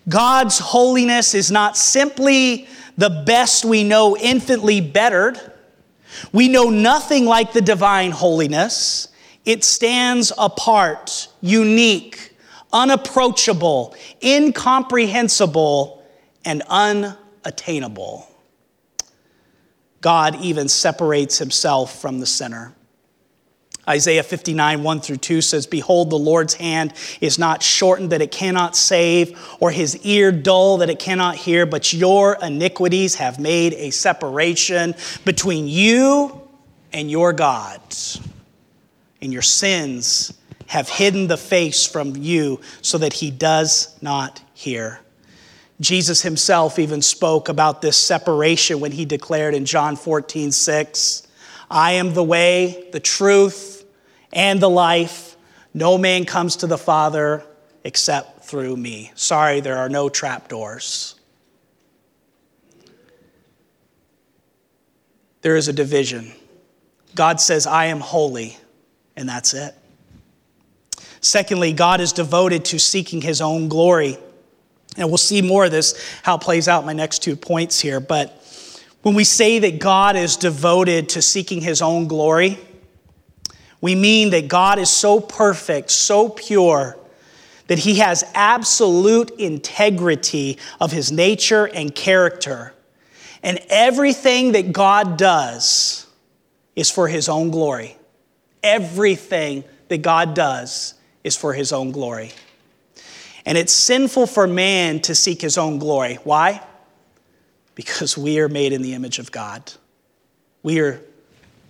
God's 0.09 0.59
holiness 0.59 1.35
is 1.35 1.51
not 1.51 1.77
simply 1.77 2.67
the 2.97 3.11
best 3.11 3.67
we 3.67 3.85
know, 3.85 4.17
infinitely 4.17 4.81
bettered. 4.81 5.39
We 6.33 6.49
know 6.49 6.71
nothing 6.71 7.27
like 7.27 7.53
the 7.53 7.61
divine 7.61 8.11
holiness. 8.11 9.09
It 9.45 9.63
stands 9.63 10.33
apart, 10.39 11.29
unique, 11.43 12.35
unapproachable, 12.73 13.95
incomprehensible, 14.25 16.03
and 16.47 16.63
unattainable. 16.67 18.27
God 20.01 20.41
even 20.41 20.71
separates 20.71 21.37
himself 21.37 22.01
from 22.01 22.21
the 22.21 22.27
sinner. 22.27 22.75
Isaiah 23.89 24.23
59, 24.23 24.83
1 24.83 25.01
through 25.01 25.17
2 25.17 25.41
says, 25.41 25.67
Behold, 25.67 26.11
the 26.11 26.19
Lord's 26.19 26.55
hand 26.55 26.93
is 27.21 27.39
not 27.39 27.63
shortened 27.63 28.11
that 28.11 28.21
it 28.21 28.31
cannot 28.31 28.77
save, 28.77 29.39
or 29.61 29.71
his 29.71 29.97
ear 30.05 30.31
dull 30.31 30.79
that 30.79 30.91
it 30.91 30.99
cannot 30.99 31.37
hear, 31.37 31.65
but 31.65 31.93
your 31.93 32.37
iniquities 32.43 33.15
have 33.15 33.39
made 33.39 33.73
a 33.75 33.91
separation 33.91 34.95
between 35.25 35.67
you 35.67 36.41
and 36.93 37.11
your 37.11 37.33
God. 37.33 37.81
And 39.23 39.33
your 39.33 39.43
sins 39.43 40.33
have 40.67 40.89
hidden 40.89 41.27
the 41.27 41.37
face 41.37 41.87
from 41.87 42.15
you 42.15 42.61
so 42.83 42.99
that 42.99 43.15
he 43.15 43.31
does 43.31 43.97
not 44.03 44.43
hear. 44.53 45.01
Jesus 45.81 46.23
himself 46.23 46.79
even 46.79 47.01
spoke 47.01 47.49
about 47.49 47.81
this 47.83 47.97
separation 47.97 48.81
when 48.81 48.93
he 48.93 49.05
declared 49.05 49.55
in 49.55 49.65
John 49.65 49.97
14, 49.97 50.53
6, 50.53 51.27
I 51.71 51.93
am 51.93 52.15
the 52.15 52.25
way, 52.25 52.89
the 52.93 53.01
truth, 53.01 53.78
and 54.33 54.61
the 54.61 54.71
life. 54.71 55.37
No 55.75 55.99
man 55.99 56.25
comes 56.25 56.57
to 56.57 56.67
the 56.67 56.79
Father 56.79 57.45
except 57.85 58.45
through 58.45 58.77
me. 58.77 59.13
Sorry, 59.15 59.61
there 59.61 59.79
are 59.79 59.89
no 59.89 60.09
trapdoors. 60.09 61.15
There 65.43 65.57
is 65.57 65.69
a 65.69 65.73
division. 65.73 66.33
God 67.15 67.41
says, 67.41 67.67
I 67.67 67.87
am 67.87 68.01
holy, 68.01 68.57
and 69.17 69.29
that's 69.29 69.55
it. 69.55 69.75
Secondly, 71.21 71.73
God 71.73 72.01
is 72.01 72.13
devoted 72.13 72.65
to 72.67 72.79
seeking 72.79 73.21
his 73.21 73.41
own 73.41 73.69
glory. 73.69 74.19
And 74.97 75.09
we'll 75.09 75.19
see 75.19 75.43
more 75.43 75.67
of 75.67 75.71
this, 75.71 76.01
how 76.23 76.37
it 76.37 76.43
plays 76.43 76.69
out 76.69 76.85
my 76.85 76.93
next 76.93 77.23
two 77.23 77.37
points 77.37 77.81
here. 77.81 78.01
But 78.01 78.35
when 79.03 79.15
we 79.15 79.25
say 79.25 79.59
that 79.61 79.79
God 79.79 80.17
is 80.17 80.37
devoted 80.37 81.11
to 81.11 81.23
seeking 81.23 81.61
his 81.61 81.83
own 81.83 82.09
glory, 82.09 82.59
we 83.81 83.95
mean 83.95 84.31
that 84.31 84.49
God 84.49 84.79
is 84.79 84.91
so 84.91 85.21
perfect, 85.21 85.91
so 85.91 86.29
pure, 86.29 86.99
that 87.69 87.79
he 87.79 87.97
has 87.97 88.25
absolute 88.35 89.31
integrity 89.33 90.59
of 90.81 90.91
his 90.91 91.13
nature 91.13 91.67
and 91.67 91.95
character. 91.95 92.73
And 93.43 93.61
everything 93.69 94.53
that 94.53 94.73
God 94.73 95.17
does 95.17 96.07
is 96.75 96.91
for 96.91 97.09
his 97.09 97.29
own 97.29 97.51
glory. 97.51 97.97
Everything 98.63 99.63
that 99.89 100.03
God 100.03 100.35
does 100.35 100.95
is 101.23 101.37
for 101.37 101.53
his 101.53 101.73
own 101.73 101.93
glory. 101.93 102.33
And 103.47 103.57
it's 103.57 103.73
sinful 103.73 104.27
for 104.27 104.47
man 104.47 105.01
to 105.03 105.15
seek 105.15 105.41
his 105.41 105.57
own 105.57 105.79
glory. 105.79 106.17
Why? 106.25 106.63
Because 107.75 108.19
we 108.19 108.41
are 108.41 108.49
made 108.49 108.73
in 108.73 108.83
the 108.83 108.95
image 108.95 109.19
of 109.19 109.31
God. 109.31 109.73
We 110.63 110.81
are 110.81 111.01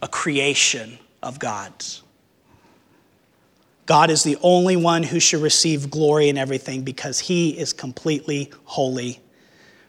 a 0.01 0.09
creation 0.09 0.99
of 1.22 1.38
God. 1.38 1.72
God 3.87 4.11
is 4.11 4.22
the 4.22 4.37
only 4.42 4.76
one 4.76 5.02
who 5.02 5.18
should 5.18 5.40
receive 5.40 5.90
glory 5.90 6.28
in 6.28 6.37
everything 6.37 6.83
because 6.83 7.18
he 7.18 7.59
is 7.59 7.72
completely 7.72 8.52
holy. 8.64 9.20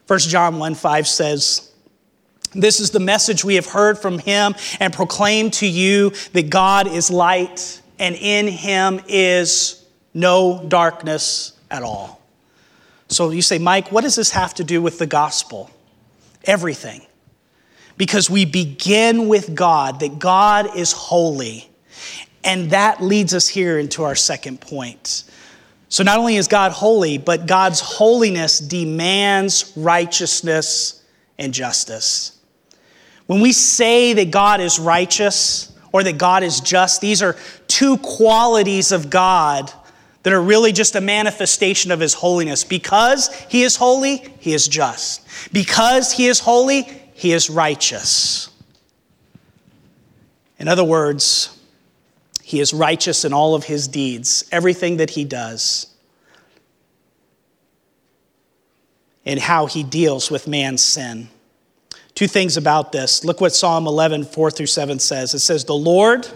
1 0.06 0.18
John 0.20 0.58
1 0.58 0.74
5 0.74 1.06
says, 1.06 1.70
This 2.52 2.80
is 2.80 2.90
the 2.90 3.00
message 3.00 3.44
we 3.44 3.56
have 3.56 3.66
heard 3.66 3.98
from 3.98 4.18
him 4.18 4.54
and 4.80 4.92
proclaim 4.92 5.50
to 5.52 5.66
you 5.66 6.12
that 6.32 6.48
God 6.48 6.86
is 6.86 7.10
light 7.10 7.82
and 7.98 8.14
in 8.14 8.48
him 8.48 9.02
is 9.06 9.84
no 10.14 10.64
darkness 10.66 11.52
at 11.70 11.82
all. 11.82 12.22
So 13.08 13.30
you 13.30 13.42
say, 13.42 13.58
Mike, 13.58 13.92
what 13.92 14.00
does 14.02 14.16
this 14.16 14.30
have 14.30 14.54
to 14.54 14.64
do 14.64 14.80
with 14.80 14.98
the 14.98 15.06
gospel? 15.06 15.70
Everything 16.44 17.06
because 18.00 18.30
we 18.30 18.46
begin 18.46 19.28
with 19.28 19.54
God, 19.54 20.00
that 20.00 20.18
God 20.18 20.74
is 20.74 20.90
holy. 20.90 21.68
And 22.42 22.70
that 22.70 23.02
leads 23.02 23.34
us 23.34 23.46
here 23.46 23.78
into 23.78 24.04
our 24.04 24.14
second 24.14 24.58
point. 24.62 25.24
So, 25.90 26.02
not 26.02 26.18
only 26.18 26.36
is 26.36 26.48
God 26.48 26.72
holy, 26.72 27.18
but 27.18 27.46
God's 27.46 27.80
holiness 27.80 28.58
demands 28.58 29.74
righteousness 29.76 31.04
and 31.38 31.52
justice. 31.52 32.38
When 33.26 33.42
we 33.42 33.52
say 33.52 34.14
that 34.14 34.30
God 34.30 34.62
is 34.62 34.78
righteous 34.78 35.70
or 35.92 36.02
that 36.02 36.16
God 36.16 36.42
is 36.42 36.60
just, 36.60 37.02
these 37.02 37.20
are 37.20 37.36
two 37.68 37.98
qualities 37.98 38.92
of 38.92 39.10
God 39.10 39.70
that 40.22 40.32
are 40.32 40.40
really 40.40 40.72
just 40.72 40.96
a 40.96 41.02
manifestation 41.02 41.90
of 41.90 42.00
his 42.00 42.14
holiness. 42.14 42.64
Because 42.64 43.28
he 43.50 43.62
is 43.62 43.76
holy, 43.76 44.26
he 44.38 44.54
is 44.54 44.68
just. 44.68 45.52
Because 45.52 46.12
he 46.12 46.28
is 46.28 46.40
holy, 46.40 46.99
he 47.20 47.32
is 47.32 47.50
righteous. 47.50 48.48
In 50.58 50.68
other 50.68 50.82
words, 50.82 51.54
he 52.42 52.60
is 52.60 52.72
righteous 52.72 53.26
in 53.26 53.34
all 53.34 53.54
of 53.54 53.64
his 53.64 53.88
deeds, 53.88 54.48
everything 54.50 54.96
that 54.96 55.10
he 55.10 55.26
does, 55.26 55.94
and 59.26 59.38
how 59.38 59.66
he 59.66 59.82
deals 59.82 60.30
with 60.30 60.48
man's 60.48 60.82
sin. 60.82 61.28
Two 62.14 62.26
things 62.26 62.56
about 62.56 62.90
this. 62.90 63.22
Look 63.22 63.38
what 63.42 63.52
Psalm 63.54 63.86
11, 63.86 64.24
4 64.24 64.50
through 64.50 64.64
7 64.64 64.98
says. 64.98 65.34
It 65.34 65.40
says, 65.40 65.66
The 65.66 65.74
Lord 65.74 66.26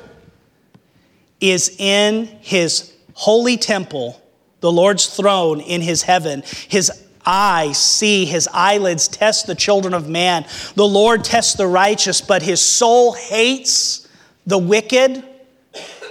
is 1.41 1.75
in 1.79 2.27
his 2.43 2.93
holy 3.15 3.57
temple, 3.57 4.21
the 4.61 4.71
Lord's 4.71 5.07
throne 5.07 5.63
in 5.63 5.81
his 5.81 6.03
heaven. 6.03 6.43
His 6.69 7.04
eyes 7.27 7.79
see, 7.79 8.25
his 8.25 8.49
eyelids 8.53 9.09
test 9.09 9.47
the 9.47 9.55
children 9.55 9.95
of 9.95 10.09
man. 10.09 10.47
The 10.75 10.87
Lord 10.87 11.25
tests 11.25 11.55
the 11.55 11.67
righteous, 11.67 12.21
but 12.21 12.43
his 12.43 12.61
soul 12.61 13.13
hates 13.13 14.09
the 14.47 14.59
wicked 14.59 15.25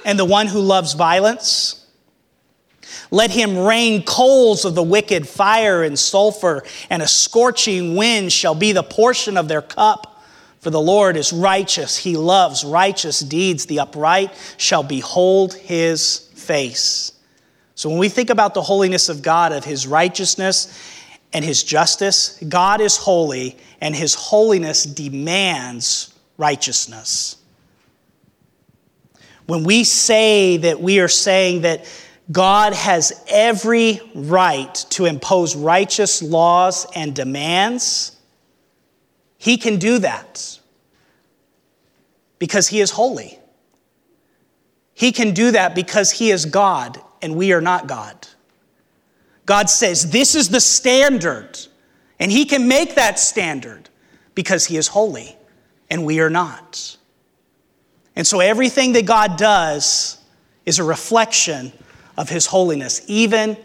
and 0.05 0.19
the 0.19 0.25
one 0.25 0.47
who 0.47 0.59
loves 0.59 0.93
violence. 0.93 1.79
Let 3.11 3.29
him 3.29 3.59
rain 3.59 4.03
coals 4.03 4.65
of 4.65 4.73
the 4.73 4.83
wicked, 4.83 5.27
fire 5.27 5.83
and 5.83 5.97
sulfur, 5.99 6.63
and 6.89 7.01
a 7.01 7.07
scorching 7.07 7.95
wind 7.95 8.33
shall 8.33 8.55
be 8.55 8.71
the 8.71 8.81
portion 8.81 9.37
of 9.37 9.47
their 9.47 9.61
cup. 9.61 10.23
For 10.61 10.69
the 10.69 10.81
Lord 10.81 11.17
is 11.17 11.31
righteous, 11.31 11.97
he 11.97 12.17
loves 12.17 12.63
righteous 12.63 13.19
deeds. 13.19 13.65
The 13.65 13.81
upright 13.81 14.33
shall 14.57 14.81
behold 14.81 15.53
his 15.53 16.29
face. 16.33 17.11
So 17.75 17.89
when 17.89 17.99
we 17.99 18.09
think 18.09 18.29
about 18.29 18.53
the 18.53 18.61
holiness 18.61 19.09
of 19.09 19.21
God, 19.21 19.51
of 19.51 19.65
his 19.65 19.85
righteousness 19.85 20.92
and 21.33 21.43
his 21.43 21.63
justice, 21.63 22.41
God 22.47 22.81
is 22.81 22.97
holy 22.97 23.57
and 23.81 23.95
his 23.95 24.15
holiness 24.15 24.83
demands 24.83 26.13
righteousness. 26.37 27.37
When 29.45 29.63
we 29.63 29.83
say 29.83 30.57
that 30.57 30.79
we 30.79 30.99
are 30.99 31.07
saying 31.07 31.61
that 31.61 31.85
God 32.31 32.73
has 32.73 33.23
every 33.27 33.99
right 34.15 34.73
to 34.91 35.05
impose 35.05 35.55
righteous 35.55 36.21
laws 36.21 36.87
and 36.95 37.13
demands, 37.13 38.15
he 39.37 39.57
can 39.57 39.77
do 39.77 39.99
that 39.99 40.59
because 42.39 42.69
he 42.69 42.79
is 42.79 42.91
holy. 42.91 43.39
He 44.93 45.11
can 45.11 45.33
do 45.33 45.51
that 45.51 45.75
because 45.75 46.11
He 46.11 46.31
is 46.31 46.45
God 46.45 47.01
and 47.21 47.35
we 47.35 47.53
are 47.53 47.61
not 47.61 47.87
God. 47.87 48.27
God 49.45 49.69
says, 49.69 50.11
This 50.11 50.35
is 50.35 50.49
the 50.49 50.61
standard. 50.61 51.59
And 52.19 52.31
He 52.31 52.45
can 52.45 52.67
make 52.67 52.95
that 52.95 53.19
standard 53.19 53.89
because 54.35 54.65
He 54.65 54.77
is 54.77 54.87
holy 54.87 55.35
and 55.89 56.05
we 56.05 56.19
are 56.19 56.29
not. 56.29 56.97
And 58.15 58.25
so 58.25 58.39
everything 58.39 58.93
that 58.93 59.05
God 59.05 59.37
does 59.37 60.17
is 60.65 60.79
a 60.79 60.83
reflection 60.83 61.73
of 62.17 62.29
His 62.29 62.45
holiness, 62.45 63.01
even 63.07 63.57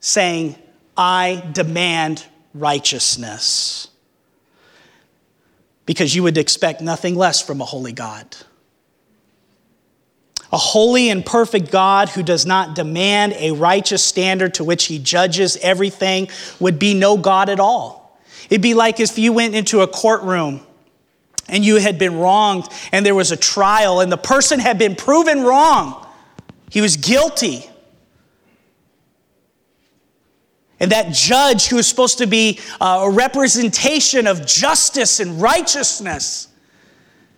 saying, 0.00 0.56
I 0.96 1.42
demand 1.52 2.24
righteousness. 2.54 3.88
Because 5.84 6.14
you 6.14 6.22
would 6.22 6.38
expect 6.38 6.80
nothing 6.80 7.16
less 7.16 7.42
from 7.42 7.60
a 7.60 7.64
holy 7.64 7.92
God. 7.92 8.36
A 10.52 10.58
holy 10.58 11.08
and 11.08 11.24
perfect 11.24 11.70
God 11.70 12.10
who 12.10 12.22
does 12.22 12.44
not 12.44 12.74
demand 12.74 13.32
a 13.38 13.52
righteous 13.52 14.04
standard 14.04 14.54
to 14.54 14.64
which 14.64 14.84
he 14.84 14.98
judges 14.98 15.56
everything 15.62 16.28
would 16.60 16.78
be 16.78 16.92
no 16.92 17.16
God 17.16 17.48
at 17.48 17.58
all. 17.58 18.20
It'd 18.50 18.60
be 18.60 18.74
like 18.74 19.00
if 19.00 19.18
you 19.18 19.32
went 19.32 19.54
into 19.54 19.80
a 19.80 19.86
courtroom 19.86 20.60
and 21.48 21.64
you 21.64 21.76
had 21.76 21.98
been 21.98 22.18
wronged 22.18 22.66
and 22.92 23.04
there 23.04 23.14
was 23.14 23.32
a 23.32 23.36
trial 23.36 24.00
and 24.00 24.12
the 24.12 24.18
person 24.18 24.60
had 24.60 24.78
been 24.78 24.94
proven 24.94 25.42
wrong. 25.42 26.06
He 26.68 26.82
was 26.82 26.98
guilty. 26.98 27.66
And 30.78 30.92
that 30.92 31.14
judge 31.14 31.68
who 31.68 31.76
was 31.76 31.86
supposed 31.86 32.18
to 32.18 32.26
be 32.26 32.58
uh, 32.78 33.04
a 33.04 33.10
representation 33.10 34.26
of 34.26 34.44
justice 34.44 35.20
and 35.20 35.40
righteousness 35.40 36.48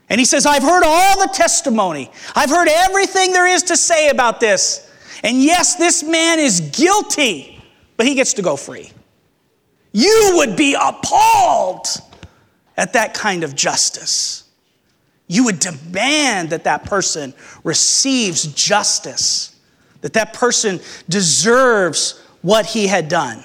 and 0.09 0.19
he 0.19 0.25
says, 0.25 0.47
I've 0.47 0.63
heard 0.63 0.85
all 0.85 1.21
the 1.21 1.33
testimony. 1.33 2.11
I've 2.35 2.51
heard 2.51 2.69
everything 2.69 3.33
there 3.33 3.47
is 3.47 3.63
to 3.65 3.77
say 3.77 4.09
about 4.09 4.41
this. 4.41 4.91
And 5.23 5.43
yes, 5.43 5.77
this 5.77 6.03
man 6.03 6.39
is 6.39 6.61
guilty, 6.61 7.63
but 7.97 8.07
he 8.07 8.15
gets 8.15 8.35
to 8.35 8.43
go 8.43 8.57
free. 8.57 8.93
You 9.93 10.33
would 10.37 10.57
be 10.57 10.75
appalled 10.75 11.87
at 12.77 12.93
that 12.93 13.15
kind 13.15 13.45
of 13.45 13.55
justice. 13.55 14.45
You 15.27 15.45
would 15.45 15.59
demand 15.59 16.51
that 16.51 16.65
that 16.65 16.85
person 16.85 17.33
receives 17.63 18.47
justice, 18.53 19.59
that 20.03 20.13
that 20.13 20.35
person 20.35 20.81
deserves 21.09 22.21
what 22.43 22.67
he 22.67 22.87
had 22.87 23.09
done. 23.09 23.43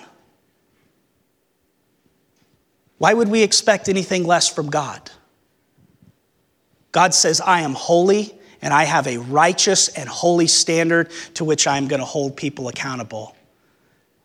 Why 2.97 3.13
would 3.13 3.29
we 3.29 3.43
expect 3.43 3.87
anything 3.87 4.25
less 4.25 4.49
from 4.49 4.69
God? 4.69 5.09
God 6.91 7.13
says, 7.13 7.41
I 7.41 7.61
am 7.61 7.73
holy 7.73 8.33
and 8.61 8.73
I 8.73 8.83
have 8.83 9.07
a 9.07 9.17
righteous 9.17 9.87
and 9.89 10.09
holy 10.09 10.47
standard 10.47 11.11
to 11.35 11.45
which 11.45 11.67
I 11.67 11.77
am 11.77 11.87
going 11.87 11.99
to 11.99 12.05
hold 12.05 12.35
people 12.35 12.67
accountable. 12.67 13.35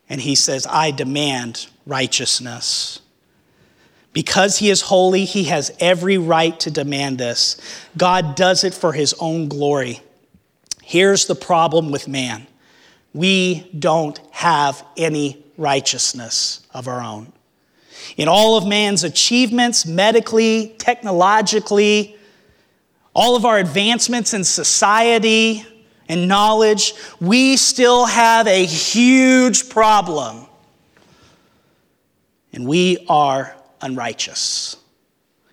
And 0.09 0.21
he 0.21 0.35
says, 0.35 0.67
I 0.69 0.91
demand 0.91 1.67
righteousness. 1.87 3.01
Because 4.13 4.59
he 4.59 4.71
is 4.71 4.81
holy, 4.81 5.25
he 5.25 5.45
has 5.45 5.75
every 5.81 6.19
right 6.19 6.59
to 6.61 6.71
demand 6.71 7.19
this. 7.19 7.57
God 7.97 8.37
does 8.37 8.65
it 8.65 8.75
for 8.75 8.93
his 8.93 9.15
own 9.19 9.49
glory. 9.49 10.01
Here's 10.83 11.27
the 11.27 11.35
problem 11.35 11.91
with 11.91 12.09
man 12.09 12.47
we 13.13 13.71
don't 13.79 14.19
have 14.33 14.85
any 14.97 15.45
righteousness 15.57 16.67
of 16.73 16.89
our 16.89 17.01
own. 17.01 17.33
In 18.17 18.29
all 18.29 18.57
of 18.57 18.67
man's 18.67 19.05
achievements, 19.05 19.87
medically, 19.87 20.75
technologically, 20.79 22.14
all 23.15 23.37
of 23.37 23.45
our 23.45 23.59
advancements 23.59 24.35
in 24.35 24.45
society 24.45 25.65
and 26.09 26.29
knowledge, 26.29 26.95
we 27.21 27.57
still 27.57 28.05
have 28.05 28.47
a 28.47 28.65
huge 28.65 29.71
problem. 29.71 30.47
And 32.53 32.67
we 32.67 33.05
are 33.09 33.57
unrighteous. 33.81 34.77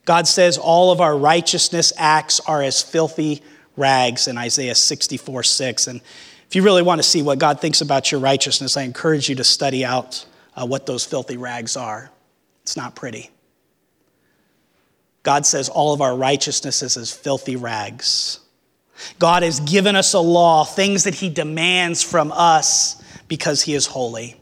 God 0.05 0.27
says 0.27 0.57
all 0.57 0.91
of 0.91 1.01
our 1.01 1.15
righteousness 1.17 1.93
acts 1.97 2.39
are 2.41 2.61
as 2.61 2.81
filthy 2.81 3.41
rags 3.77 4.27
in 4.27 4.37
Isaiah 4.37 4.75
64 4.75 5.43
6. 5.43 5.87
And 5.87 6.01
if 6.47 6.55
you 6.55 6.63
really 6.63 6.81
want 6.81 6.99
to 6.99 7.03
see 7.07 7.21
what 7.21 7.39
God 7.39 7.61
thinks 7.61 7.81
about 7.81 8.11
your 8.11 8.19
righteousness, 8.19 8.75
I 8.75 8.81
encourage 8.81 9.29
you 9.29 9.35
to 9.35 9.43
study 9.43 9.85
out 9.85 10.25
uh, 10.55 10.65
what 10.65 10.85
those 10.85 11.05
filthy 11.05 11.37
rags 11.37 11.77
are. 11.77 12.11
It's 12.63 12.75
not 12.75 12.95
pretty. 12.95 13.29
God 15.23 15.45
says 15.45 15.69
all 15.69 15.93
of 15.93 16.01
our 16.01 16.15
righteousness 16.15 16.81
is 16.81 16.97
as 16.97 17.11
filthy 17.11 17.55
rags. 17.55 18.39
God 19.19 19.43
has 19.43 19.59
given 19.61 19.95
us 19.95 20.13
a 20.13 20.19
law, 20.19 20.63
things 20.63 21.03
that 21.03 21.15
He 21.15 21.29
demands 21.29 22.03
from 22.03 22.31
us 22.31 23.01
because 23.27 23.61
He 23.61 23.73
is 23.73 23.85
holy. 23.85 24.35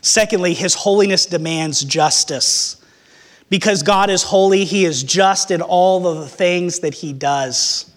Secondly, 0.00 0.54
His 0.54 0.74
holiness 0.74 1.26
demands 1.26 1.82
justice. 1.84 2.76
Because 3.50 3.82
God 3.82 4.10
is 4.10 4.22
holy, 4.22 4.64
He 4.64 4.84
is 4.84 5.02
just 5.02 5.50
in 5.50 5.62
all 5.62 6.06
of 6.06 6.18
the 6.18 6.28
things 6.28 6.80
that 6.80 6.94
He 6.94 7.12
does, 7.12 7.90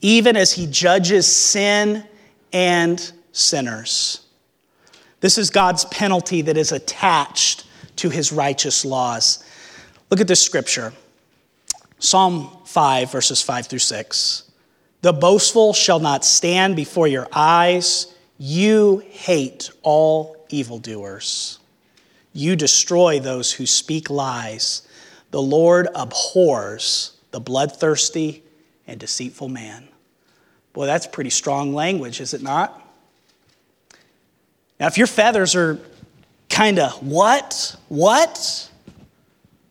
even 0.00 0.36
as 0.36 0.52
He 0.52 0.66
judges 0.66 1.32
sin 1.32 2.04
and 2.52 3.12
sinners. 3.32 4.26
This 5.20 5.38
is 5.38 5.50
God's 5.50 5.84
penalty 5.86 6.42
that 6.42 6.56
is 6.56 6.72
attached 6.72 7.66
to 7.96 8.10
His 8.10 8.32
righteous 8.32 8.84
laws. 8.84 9.44
Look 10.10 10.20
at 10.20 10.28
this 10.28 10.42
scripture. 10.42 10.92
Psalm 12.00 12.50
5, 12.64 13.12
verses 13.12 13.42
5 13.42 13.66
through 13.66 13.78
6. 13.78 14.50
The 15.02 15.12
boastful 15.12 15.72
shall 15.72 16.00
not 16.00 16.24
stand 16.24 16.74
before 16.74 17.06
your 17.06 17.28
eyes. 17.32 18.12
You 18.38 19.02
hate 19.10 19.70
all 19.82 20.36
evildoers. 20.48 21.58
You 22.32 22.56
destroy 22.56 23.20
those 23.20 23.52
who 23.52 23.66
speak 23.66 24.10
lies. 24.10 24.82
The 25.30 25.42
Lord 25.42 25.88
abhors 25.94 27.16
the 27.30 27.40
bloodthirsty 27.40 28.42
and 28.86 28.98
deceitful 28.98 29.48
man. 29.48 29.88
Boy, 30.72 30.86
that's 30.86 31.06
pretty 31.06 31.30
strong 31.30 31.74
language, 31.74 32.20
is 32.20 32.34
it 32.34 32.42
not? 32.42 32.76
Now, 34.78 34.86
if 34.86 34.96
your 34.96 35.06
feathers 35.06 35.54
are 35.54 35.78
kind 36.48 36.78
of, 36.78 36.92
what? 37.06 37.76
What? 37.88 38.70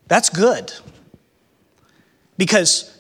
That's 0.08 0.30
good. 0.30 0.72
Because, 2.40 2.98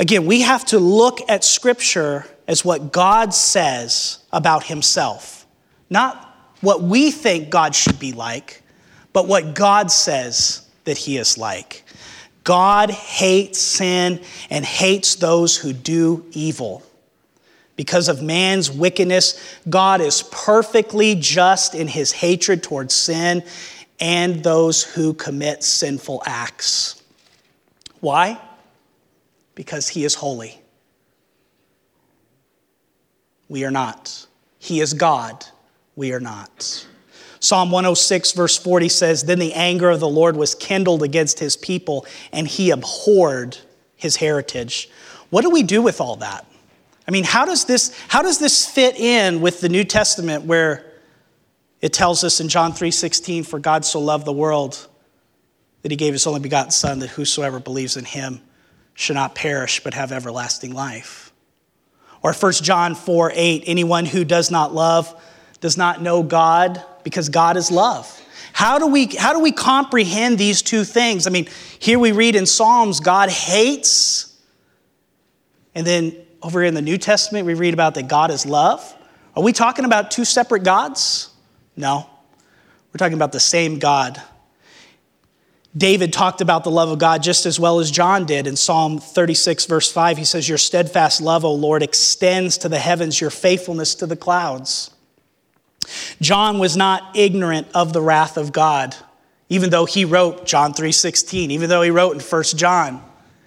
again, 0.00 0.26
we 0.26 0.40
have 0.40 0.64
to 0.66 0.80
look 0.80 1.20
at 1.28 1.44
Scripture 1.44 2.26
as 2.48 2.64
what 2.64 2.92
God 2.92 3.32
says 3.32 4.18
about 4.32 4.64
Himself, 4.64 5.46
not 5.88 6.36
what 6.60 6.82
we 6.82 7.12
think 7.12 7.50
God 7.50 7.76
should 7.76 8.00
be 8.00 8.10
like, 8.10 8.64
but 9.12 9.28
what 9.28 9.54
God 9.54 9.92
says 9.92 10.68
that 10.84 10.98
He 10.98 11.18
is 11.18 11.38
like. 11.38 11.84
God 12.42 12.90
hates 12.90 13.60
sin 13.60 14.20
and 14.50 14.64
hates 14.64 15.14
those 15.14 15.56
who 15.56 15.72
do 15.72 16.26
evil. 16.32 16.82
Because 17.76 18.08
of 18.08 18.22
man's 18.22 18.72
wickedness, 18.72 19.40
God 19.68 20.00
is 20.00 20.24
perfectly 20.32 21.14
just 21.14 21.76
in 21.76 21.86
his 21.86 22.10
hatred 22.10 22.64
towards 22.64 22.92
sin 22.92 23.44
and 24.00 24.42
those 24.42 24.82
who 24.82 25.14
commit 25.14 25.62
sinful 25.62 26.24
acts. 26.26 27.00
Why? 28.00 28.40
Because 29.54 29.88
he 29.88 30.04
is 30.04 30.14
holy. 30.14 30.60
We 33.48 33.64
are 33.64 33.70
not. 33.70 34.26
He 34.58 34.80
is 34.80 34.94
God. 34.94 35.44
We 35.96 36.12
are 36.12 36.20
not. 36.20 36.86
Psalm 37.40 37.70
106, 37.70 38.32
verse 38.32 38.56
40 38.58 38.88
says, 38.88 39.24
Then 39.24 39.38
the 39.38 39.54
anger 39.54 39.90
of 39.90 39.98
the 39.98 40.08
Lord 40.08 40.36
was 40.36 40.54
kindled 40.54 41.02
against 41.02 41.38
his 41.38 41.56
people, 41.56 42.06
and 42.32 42.46
he 42.46 42.70
abhorred 42.70 43.56
his 43.96 44.16
heritage. 44.16 44.90
What 45.30 45.42
do 45.42 45.50
we 45.50 45.62
do 45.62 45.82
with 45.82 46.00
all 46.00 46.16
that? 46.16 46.46
I 47.08 47.10
mean, 47.10 47.24
how 47.24 47.46
does 47.46 47.64
this, 47.64 47.98
how 48.08 48.22
does 48.22 48.38
this 48.38 48.66
fit 48.66 48.98
in 49.00 49.40
with 49.40 49.60
the 49.60 49.68
New 49.68 49.84
Testament 49.84 50.44
where 50.44 50.84
it 51.80 51.92
tells 51.92 52.22
us 52.24 52.40
in 52.40 52.48
John 52.48 52.72
3:16, 52.72 53.44
For 53.46 53.58
God 53.58 53.84
so 53.84 54.00
loved 54.00 54.26
the 54.26 54.32
world 54.32 54.86
that 55.82 55.90
he 55.90 55.96
gave 55.96 56.12
his 56.12 56.26
only 56.26 56.40
begotten 56.40 56.70
Son, 56.70 56.98
that 56.98 57.08
whosoever 57.08 57.58
believes 57.58 57.96
in 57.96 58.04
him 58.04 58.42
should 59.00 59.14
not 59.14 59.34
perish 59.34 59.82
but 59.82 59.94
have 59.94 60.12
everlasting 60.12 60.74
life. 60.74 61.32
Or 62.22 62.34
1 62.34 62.52
John 62.52 62.94
4 62.94 63.32
8, 63.34 63.64
anyone 63.66 64.04
who 64.04 64.24
does 64.24 64.50
not 64.50 64.74
love 64.74 65.14
does 65.60 65.76
not 65.76 66.02
know 66.02 66.22
God 66.22 66.84
because 67.02 67.28
God 67.30 67.56
is 67.56 67.70
love. 67.70 68.20
How 68.52 68.78
do 68.78 68.86
we 68.86 69.06
how 69.06 69.32
do 69.32 69.40
we 69.40 69.52
comprehend 69.52 70.36
these 70.36 70.60
two 70.60 70.84
things? 70.84 71.26
I 71.26 71.30
mean, 71.30 71.48
here 71.78 71.98
we 71.98 72.12
read 72.12 72.36
in 72.36 72.44
Psalms 72.44 73.00
God 73.00 73.30
hates 73.30 74.36
and 75.74 75.86
then 75.86 76.14
over 76.42 76.62
in 76.62 76.74
the 76.74 76.82
New 76.82 76.98
Testament 76.98 77.46
we 77.46 77.54
read 77.54 77.72
about 77.72 77.94
that 77.94 78.06
God 78.08 78.30
is 78.30 78.44
love. 78.44 78.94
Are 79.34 79.42
we 79.42 79.52
talking 79.52 79.86
about 79.86 80.10
two 80.10 80.26
separate 80.26 80.64
gods? 80.64 81.30
No. 81.74 82.10
We're 82.92 82.98
talking 82.98 83.14
about 83.14 83.32
the 83.32 83.40
same 83.40 83.78
God. 83.78 84.20
David 85.76 86.12
talked 86.12 86.40
about 86.40 86.64
the 86.64 86.70
love 86.70 86.90
of 86.90 86.98
God 86.98 87.22
just 87.22 87.46
as 87.46 87.60
well 87.60 87.78
as 87.78 87.92
John 87.92 88.24
did 88.26 88.48
in 88.48 88.56
Psalm 88.56 88.98
36, 88.98 89.66
verse 89.66 89.90
5. 89.92 90.18
He 90.18 90.24
says, 90.24 90.48
Your 90.48 90.58
steadfast 90.58 91.20
love, 91.20 91.44
O 91.44 91.54
Lord, 91.54 91.82
extends 91.82 92.58
to 92.58 92.68
the 92.68 92.78
heavens, 92.78 93.20
your 93.20 93.30
faithfulness 93.30 93.94
to 93.96 94.06
the 94.06 94.16
clouds. 94.16 94.90
John 96.20 96.58
was 96.58 96.76
not 96.76 97.16
ignorant 97.16 97.68
of 97.72 97.92
the 97.92 98.02
wrath 98.02 98.36
of 98.36 98.52
God, 98.52 98.96
even 99.48 99.70
though 99.70 99.84
he 99.84 100.04
wrote 100.04 100.44
John 100.44 100.74
3:16, 100.74 101.52
even 101.52 101.68
though 101.68 101.82
he 101.82 101.90
wrote 101.90 102.14
in 102.14 102.20
1 102.20 102.56
John. 102.56 103.02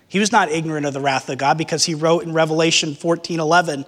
He 0.08 0.20
was 0.20 0.32
not 0.32 0.52
ignorant 0.52 0.86
of 0.86 0.94
the 0.94 1.02
wrath 1.02 1.30
of 1.30 1.38
God 1.38 1.58
because 1.58 1.86
he 1.86 1.94
wrote 1.94 2.24
in 2.24 2.34
Revelation 2.34 2.96
14:11, 2.96 3.86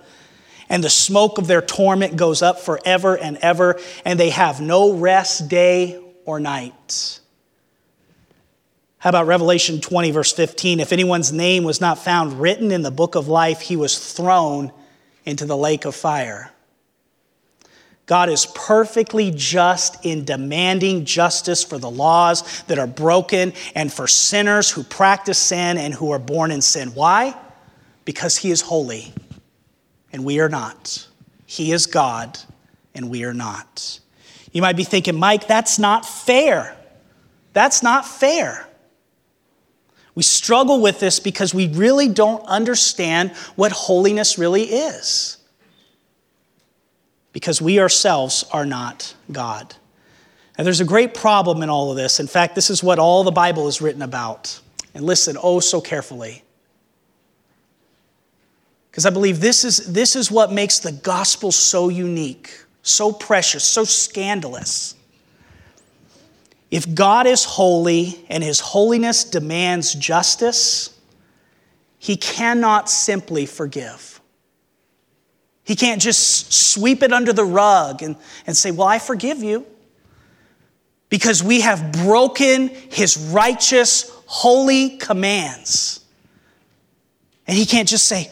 and 0.69 0.83
the 0.83 0.89
smoke 0.89 1.37
of 1.37 1.47
their 1.47 1.61
torment 1.61 2.17
goes 2.17 2.41
up 2.41 2.59
forever 2.59 3.17
and 3.17 3.37
ever, 3.37 3.79
and 4.03 4.19
they 4.19 4.31
have 4.31 4.59
no 4.59 4.91
rest 4.91 5.47
day 5.47 5.99
or 6.25 6.39
night. 6.39 7.19
How 9.05 9.09
about 9.09 9.27
Revelation 9.27 9.81
20, 9.81 10.09
verse 10.09 10.33
15? 10.33 10.79
If 10.79 10.91
anyone's 10.91 11.31
name 11.31 11.63
was 11.63 11.79
not 11.79 11.99
found 11.99 12.41
written 12.41 12.71
in 12.71 12.81
the 12.81 12.89
book 12.89 13.13
of 13.13 13.27
life, 13.27 13.61
he 13.61 13.75
was 13.75 13.99
thrown 14.15 14.71
into 15.25 15.45
the 15.45 15.55
lake 15.55 15.85
of 15.85 15.93
fire. 15.93 16.51
God 18.07 18.29
is 18.29 18.47
perfectly 18.47 19.29
just 19.29 20.03
in 20.03 20.25
demanding 20.25 21.05
justice 21.05 21.63
for 21.63 21.77
the 21.77 21.87
laws 21.87 22.63
that 22.63 22.79
are 22.79 22.87
broken 22.87 23.53
and 23.75 23.93
for 23.93 24.07
sinners 24.07 24.71
who 24.71 24.81
practice 24.81 25.37
sin 25.37 25.77
and 25.77 25.93
who 25.93 26.09
are 26.09 26.17
born 26.17 26.49
in 26.49 26.63
sin. 26.63 26.89
Why? 26.95 27.39
Because 28.05 28.35
He 28.35 28.49
is 28.49 28.61
holy 28.61 29.13
and 30.11 30.25
we 30.25 30.39
are 30.39 30.49
not. 30.49 31.07
He 31.45 31.73
is 31.73 31.85
God 31.85 32.39
and 32.95 33.11
we 33.11 33.23
are 33.23 33.35
not. 33.35 33.99
You 34.51 34.63
might 34.63 34.75
be 34.75 34.83
thinking, 34.83 35.15
Mike, 35.15 35.45
that's 35.45 35.77
not 35.77 36.07
fair. 36.07 36.75
That's 37.53 37.83
not 37.83 38.07
fair. 38.07 38.67
We 40.15 40.23
struggle 40.23 40.81
with 40.81 40.99
this 40.99 41.19
because 41.19 41.53
we 41.53 41.67
really 41.67 42.07
don't 42.07 42.43
understand 42.45 43.31
what 43.55 43.71
holiness 43.73 44.37
really 44.37 44.63
is 44.63 45.37
because 47.35 47.61
we 47.61 47.81
ourselves 47.81 48.45
are 48.53 48.65
not 48.65 49.13
God. 49.29 49.75
And 50.57 50.65
there's 50.65 50.79
a 50.79 50.85
great 50.85 51.13
problem 51.13 51.61
in 51.63 51.69
all 51.69 51.91
of 51.91 51.97
this. 51.97 52.21
In 52.21 52.27
fact, 52.27 52.55
this 52.55 52.69
is 52.69 52.81
what 52.81 52.97
all 52.97 53.25
the 53.25 53.31
Bible 53.31 53.67
is 53.67 53.81
written 53.81 54.01
about. 54.01 54.57
And 54.93 55.05
listen 55.05 55.35
oh 55.43 55.59
so 55.59 55.81
carefully. 55.81 56.43
Because 58.89 59.05
I 59.05 59.09
believe 59.09 59.41
this 59.41 59.65
is, 59.65 59.91
this 59.91 60.15
is 60.15 60.31
what 60.31 60.53
makes 60.53 60.79
the 60.79 60.93
gospel 60.93 61.51
so 61.51 61.89
unique, 61.89 62.57
so 62.83 63.11
precious, 63.11 63.65
so 63.65 63.83
scandalous. 63.83 64.95
If 66.75 66.93
God 66.93 67.25
is 67.25 67.45
holy 67.45 68.25
and 68.27 68.43
his 68.43 68.59
holiness 68.59 69.23
demands 69.23 69.93
justice, 69.93 70.93
he 71.97 72.17
cannot 72.17 72.89
simply 72.89 73.45
forgive. 73.45 74.19
He 75.63 75.77
can't 75.77 76.01
just 76.01 76.51
sweep 76.51 77.01
it 77.01 77.13
under 77.13 77.31
the 77.31 77.45
rug 77.45 78.03
and, 78.03 78.17
and 78.45 78.57
say, 78.57 78.71
Well, 78.71 78.89
I 78.89 78.99
forgive 78.99 79.41
you. 79.41 79.65
Because 81.07 81.41
we 81.41 81.61
have 81.61 81.93
broken 81.93 82.67
his 82.67 83.15
righteous, 83.31 84.11
holy 84.25 84.97
commands. 84.97 86.03
And 87.47 87.57
he 87.57 87.65
can't 87.65 87.87
just 87.87 88.05
say, 88.05 88.29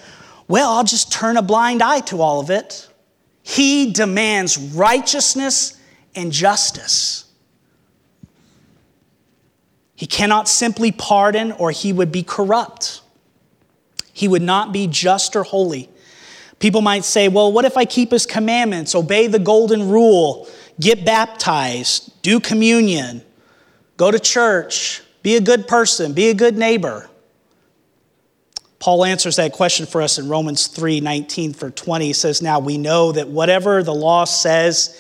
Well, 0.50 0.70
I'll 0.70 0.84
just 0.84 1.14
turn 1.14 1.38
a 1.38 1.42
blind 1.42 1.82
eye 1.82 2.02
to 2.02 2.22
all 2.22 2.42
of 2.42 2.50
it. 2.50 2.90
He 3.42 3.94
demands 3.94 4.58
righteousness 4.58 5.80
and 6.14 6.34
justice. 6.34 7.23
He 9.96 10.08
cannot 10.08 10.48
simply 10.48 10.92
pardon 10.92 11.52
or 11.52 11.72
he 11.72 11.94
would 11.94 12.12
be 12.12 12.24
corrupt. 12.24 13.02
He 14.12 14.28
would 14.28 14.42
not 14.42 14.72
be 14.72 14.88
just 14.88 15.36
or 15.36 15.44
holy. 15.44 15.90
People 16.60 16.82
might 16.82 17.04
say, 17.04 17.28
well, 17.28 17.52
what 17.52 17.66
if 17.66 17.76
I 17.76 17.86
keep 17.86 18.12
his 18.12 18.26
commandments, 18.26 18.96
obey 18.96 19.28
the 19.28 19.40
golden 19.40 19.90
rule, 19.90 20.48
get 20.80 21.06
baptized, 21.06 22.22
do 22.22 22.40
communion, 22.40 23.22
go 23.98 24.12
to 24.12 24.20
church, 24.20 25.02
be 25.24 25.36
a 25.36 25.42
good 25.42 25.68
person, 25.68 26.14
be 26.14 26.30
a 26.30 26.34
good 26.34 26.58
neighbor? 26.58 27.10
Paul 28.80 29.06
answers 29.06 29.38
that 29.38 29.54
question 29.54 29.86
for 29.86 30.02
us 30.02 30.20
in 30.20 30.28
Romans 30.28 30.68
3 30.68 31.00
19 31.00 31.54
for 31.54 31.70
20. 31.70 32.06
He 32.06 32.14
says, 32.14 32.42
Now 32.42 32.60
we 32.60 32.78
know 32.78 33.14
that 33.14 33.30
whatever 33.30 33.82
the 33.82 33.94
law 33.94 34.26
says, 34.26 34.98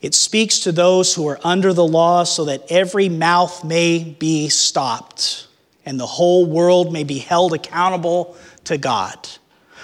it 0.00 0.14
speaks 0.14 0.60
to 0.60 0.72
those 0.72 1.14
who 1.14 1.28
are 1.28 1.40
under 1.44 1.72
the 1.72 1.86
law 1.86 2.24
so 2.24 2.46
that 2.46 2.70
every 2.70 3.08
mouth 3.08 3.64
may 3.64 4.02
be 4.04 4.48
stopped 4.48 5.46
and 5.84 5.98
the 5.98 6.06
whole 6.06 6.46
world 6.46 6.92
may 6.92 7.04
be 7.04 7.18
held 7.18 7.52
accountable 7.52 8.36
to 8.64 8.78
God. 8.78 9.28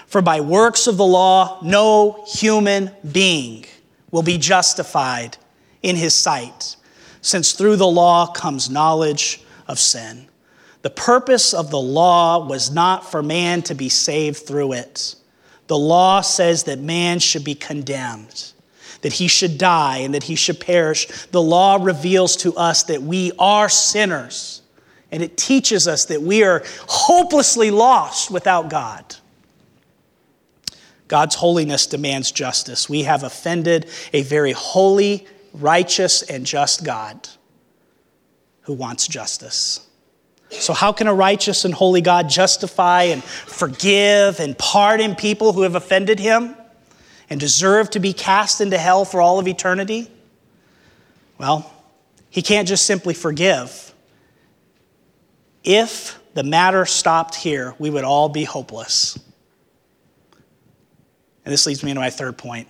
For 0.06 0.22
by 0.22 0.40
works 0.40 0.86
of 0.86 0.96
the 0.96 1.06
law, 1.06 1.60
no 1.62 2.24
human 2.28 2.90
being 3.10 3.66
will 4.10 4.22
be 4.22 4.38
justified 4.38 5.36
in 5.82 5.96
his 5.96 6.14
sight, 6.14 6.76
since 7.20 7.52
through 7.52 7.76
the 7.76 7.86
law 7.86 8.26
comes 8.26 8.70
knowledge 8.70 9.42
of 9.66 9.78
sin. 9.78 10.28
The 10.82 10.90
purpose 10.90 11.52
of 11.52 11.70
the 11.70 11.80
law 11.80 12.46
was 12.46 12.70
not 12.70 13.10
for 13.10 13.22
man 13.22 13.62
to 13.62 13.74
be 13.74 13.88
saved 13.88 14.46
through 14.46 14.74
it. 14.74 15.16
The 15.66 15.76
law 15.76 16.20
says 16.20 16.64
that 16.64 16.78
man 16.78 17.18
should 17.18 17.42
be 17.42 17.56
condemned, 17.56 18.52
that 19.06 19.12
he 19.12 19.28
should 19.28 19.56
die, 19.56 19.98
and 19.98 20.14
that 20.14 20.24
he 20.24 20.34
should 20.34 20.58
perish. 20.58 21.06
The 21.26 21.40
law 21.40 21.78
reveals 21.80 22.34
to 22.38 22.56
us 22.56 22.82
that 22.82 23.00
we 23.00 23.30
are 23.38 23.68
sinners, 23.68 24.62
and 25.12 25.22
it 25.22 25.36
teaches 25.36 25.86
us 25.86 26.06
that 26.06 26.22
we 26.22 26.42
are 26.42 26.64
hopelessly 26.88 27.70
lost 27.70 28.32
without 28.32 28.68
God. 28.68 29.14
God's 31.06 31.36
holiness 31.36 31.86
demands 31.86 32.32
justice. 32.32 32.88
We 32.88 33.04
have 33.04 33.22
offended 33.22 33.88
a 34.12 34.22
very 34.22 34.50
holy, 34.50 35.28
righteous, 35.54 36.22
and 36.22 36.44
just 36.44 36.82
God 36.82 37.28
who 38.62 38.72
wants 38.72 39.06
justice. 39.06 39.86
So, 40.50 40.72
how 40.72 40.90
can 40.90 41.06
a 41.06 41.14
righteous 41.14 41.64
and 41.64 41.72
holy 41.72 42.00
God 42.00 42.28
justify 42.28 43.04
and 43.04 43.22
forgive 43.22 44.40
and 44.40 44.58
pardon 44.58 45.14
people 45.14 45.52
who 45.52 45.62
have 45.62 45.76
offended 45.76 46.18
him 46.18 46.56
and 47.28 47.40
deserve 47.40 47.90
to 47.90 48.00
be 48.00 48.12
cast 48.12 48.60
into 48.60 48.78
hell 48.78 49.04
for 49.04 49.20
all 49.20 49.38
of 49.38 49.48
eternity? 49.48 50.10
Well, 51.38 51.72
he 52.30 52.42
can't 52.42 52.68
just 52.68 52.86
simply 52.86 53.14
forgive, 53.14 53.94
if 55.64 56.18
the 56.34 56.42
matter 56.42 56.86
stopped 56.86 57.34
here, 57.34 57.74
we 57.78 57.90
would 57.90 58.04
all 58.04 58.28
be 58.28 58.44
hopeless. 58.44 59.18
And 61.44 61.52
this 61.52 61.66
leads 61.66 61.82
me 61.82 61.90
into 61.90 62.00
my 62.00 62.10
third 62.10 62.36
point. 62.36 62.68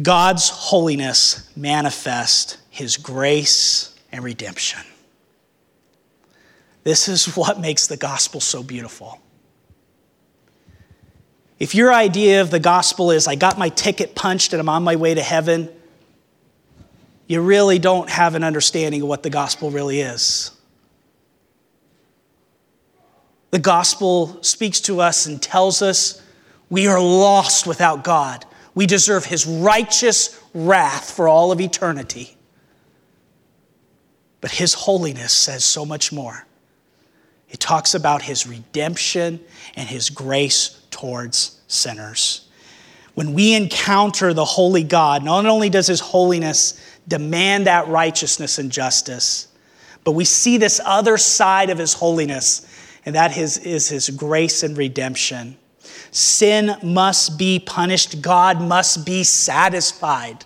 God's 0.00 0.48
holiness 0.48 1.50
manifest 1.56 2.58
his 2.70 2.96
grace 2.96 3.94
and 4.12 4.24
redemption. 4.24 4.80
This 6.84 7.08
is 7.08 7.36
what 7.36 7.60
makes 7.60 7.86
the 7.86 7.96
gospel 7.96 8.40
so 8.40 8.62
beautiful. 8.62 9.20
If 11.60 11.74
your 11.74 11.92
idea 11.92 12.40
of 12.40 12.50
the 12.50 12.58
gospel 12.58 13.10
is, 13.10 13.28
I 13.28 13.34
got 13.34 13.58
my 13.58 13.68
ticket 13.68 14.14
punched 14.14 14.54
and 14.54 14.60
I'm 14.60 14.68
on 14.70 14.82
my 14.82 14.96
way 14.96 15.14
to 15.14 15.22
heaven, 15.22 15.68
you 17.26 17.42
really 17.42 17.78
don't 17.78 18.08
have 18.08 18.34
an 18.34 18.42
understanding 18.42 19.02
of 19.02 19.08
what 19.08 19.22
the 19.22 19.30
gospel 19.30 19.70
really 19.70 20.00
is. 20.00 20.52
The 23.50 23.58
gospel 23.58 24.42
speaks 24.42 24.80
to 24.82 25.00
us 25.00 25.26
and 25.26 25.40
tells 25.40 25.82
us 25.82 26.22
we 26.70 26.86
are 26.86 27.00
lost 27.00 27.66
without 27.66 28.04
God. 28.04 28.46
We 28.74 28.86
deserve 28.86 29.26
his 29.26 29.46
righteous 29.46 30.40
wrath 30.54 31.10
for 31.10 31.28
all 31.28 31.52
of 31.52 31.60
eternity. 31.60 32.36
But 34.40 34.52
his 34.52 34.72
holiness 34.72 35.34
says 35.34 35.62
so 35.62 35.84
much 35.84 36.10
more. 36.10 36.46
It 37.50 37.60
talks 37.60 37.94
about 37.94 38.22
his 38.22 38.46
redemption 38.46 39.40
and 39.74 39.88
his 39.88 40.08
grace 40.08 40.79
towards 40.90 41.60
sinners. 41.66 42.48
When 43.14 43.32
we 43.34 43.54
encounter 43.54 44.32
the 44.32 44.44
holy 44.44 44.82
God, 44.82 45.24
not 45.24 45.46
only 45.46 45.68
does 45.68 45.86
his 45.86 46.00
holiness 46.00 46.80
demand 47.06 47.66
that 47.66 47.88
righteousness 47.88 48.58
and 48.58 48.70
justice, 48.70 49.48
but 50.04 50.12
we 50.12 50.24
see 50.24 50.56
this 50.56 50.80
other 50.84 51.16
side 51.16 51.70
of 51.70 51.78
his 51.78 51.92
holiness, 51.92 52.66
and 53.04 53.14
that 53.14 53.36
is, 53.36 53.58
is 53.58 53.88
his 53.88 54.10
grace 54.10 54.62
and 54.62 54.76
redemption. 54.76 55.56
Sin 56.10 56.76
must 56.82 57.38
be 57.38 57.58
punished, 57.58 58.22
God 58.22 58.60
must 58.60 59.04
be 59.04 59.22
satisfied. 59.22 60.44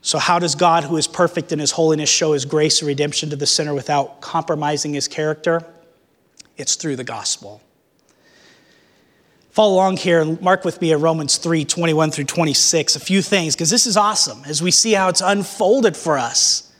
So, 0.00 0.18
how 0.18 0.38
does 0.38 0.54
God, 0.54 0.84
who 0.84 0.96
is 0.96 1.06
perfect 1.06 1.52
in 1.52 1.58
his 1.58 1.72
holiness, 1.72 2.08
show 2.08 2.32
his 2.32 2.44
grace 2.44 2.80
and 2.80 2.86
redemption 2.86 3.30
to 3.30 3.36
the 3.36 3.46
sinner 3.46 3.74
without 3.74 4.20
compromising 4.20 4.94
his 4.94 5.08
character? 5.08 5.62
It's 6.56 6.76
through 6.76 6.96
the 6.96 7.04
gospel. 7.04 7.60
Follow 9.58 9.74
along 9.74 9.96
here 9.96 10.20
and 10.20 10.40
mark 10.40 10.64
with 10.64 10.80
me 10.80 10.92
at 10.92 11.00
Romans 11.00 11.36
3 11.36 11.64
21 11.64 12.12
through 12.12 12.26
26, 12.26 12.94
a 12.94 13.00
few 13.00 13.20
things, 13.20 13.56
because 13.56 13.70
this 13.70 13.88
is 13.88 13.96
awesome 13.96 14.40
as 14.46 14.62
we 14.62 14.70
see 14.70 14.92
how 14.92 15.08
it's 15.08 15.20
unfolded 15.20 15.96
for 15.96 16.16
us. 16.16 16.72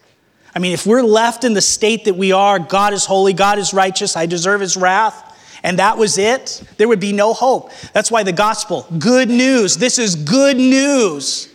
I 0.55 0.61
mean, 0.61 0.71
if 0.71 0.87
we're 0.87 1.03
left 1.03 1.43
in 1.43 1.55
the 1.55 1.61
state 1.61 2.05
that 2.05 2.15
we 2.15 2.31
are, 2.31 2.61
God 2.61 2.93
is 2.93 3.05
holy, 3.05 3.33
God 3.33 3.59
is 3.59 3.75
righteous, 3.75 4.17
I 4.17 4.27
deserve 4.27 4.61
his 4.61 4.77
wrath, 4.77 5.37
and 5.65 5.81
that 5.81 5.99
was 5.99 6.19
it, 6.19 6.63
there 6.77 6.87
would 6.87 7.01
be 7.01 7.13
no 7.13 7.33
hope. 7.33 7.73
That's 7.95 8.13
why 8.13 8.23
the 8.23 8.31
gospel, 8.31 8.87
good 8.97 9.29
news, 9.29 9.79
this 9.79 9.99
is 9.99 10.15
good 10.15 10.57
news. 10.57 11.53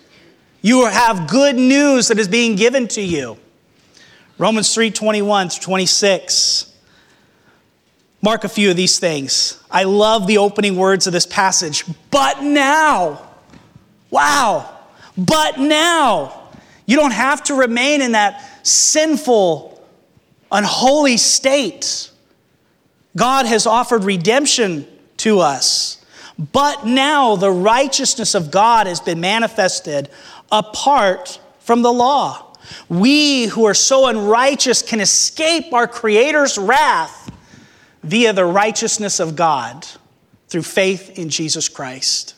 You 0.62 0.88
have 0.88 1.30
good 1.30 1.56
news 1.56 2.10
that 2.10 2.20
is 2.20 2.28
being 2.28 2.58
given 2.58 2.86
to 2.90 3.02
you. 3.02 3.38
Romans 4.38 4.74
3 4.74 4.92
21 4.92 5.48
through 5.48 5.62
26. 5.62 6.74
Mark 8.22 8.44
a 8.44 8.50
few 8.50 8.70
of 8.70 8.76
these 8.76 9.00
things. 9.00 9.63
I 9.74 9.84
love 9.84 10.28
the 10.28 10.38
opening 10.38 10.76
words 10.76 11.08
of 11.08 11.14
this 11.14 11.26
passage. 11.26 11.84
But 12.12 12.44
now, 12.44 13.28
wow, 14.12 14.70
but 15.18 15.60
now, 15.60 16.50
you 16.86 16.96
don't 16.96 17.12
have 17.12 17.44
to 17.46 17.56
remain 17.56 18.02
in 18.02 18.12
that 18.12 18.66
sinful, 18.66 19.84
unholy 20.52 21.18
state. 21.18 22.12
God 23.18 23.48
has 23.48 23.66
offered 23.66 24.04
redemption 24.04 24.88
to 25.18 25.40
us. 25.40 26.04
But 26.52 26.86
now 26.86 27.36
the 27.36 27.52
righteousness 27.52 28.36
of 28.36 28.52
God 28.52 28.86
has 28.86 29.00
been 29.00 29.20
manifested 29.20 30.10
apart 30.52 31.40
from 31.60 31.82
the 31.82 31.94
law. 31.94 32.56
We 32.90 33.46
who 33.46 33.66
are 33.66 33.74
so 33.74 34.08
unrighteous 34.08 34.82
can 34.82 35.00
escape 35.00 35.74
our 35.74 35.88
Creator's 35.88 36.58
wrath 36.58 37.23
via 38.04 38.34
the 38.34 38.46
righteousness 38.46 39.20
of 39.20 39.36
God 39.36 39.88
through 40.48 40.64
faith 40.64 41.18
in 41.18 41.30
Jesus 41.30 41.70
Christ. 41.70 42.36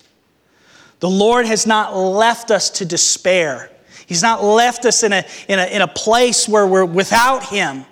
The 1.00 1.10
Lord 1.10 1.46
has 1.46 1.68
not 1.68 1.96
left 1.96 2.52
us 2.52 2.70
to 2.72 2.86
despair. 2.86 3.70
He's 4.06 4.22
not 4.22 4.44
left 4.44 4.86
us 4.86 5.04
in 5.04 5.12
a, 5.12 5.26
in 5.50 5.60
a, 5.60 5.66
in 5.66 5.82
a 5.82 5.88
place 5.88 6.48
where 6.48 6.66
we're 6.66 6.86
without 6.86 7.44
Him. 7.44 7.86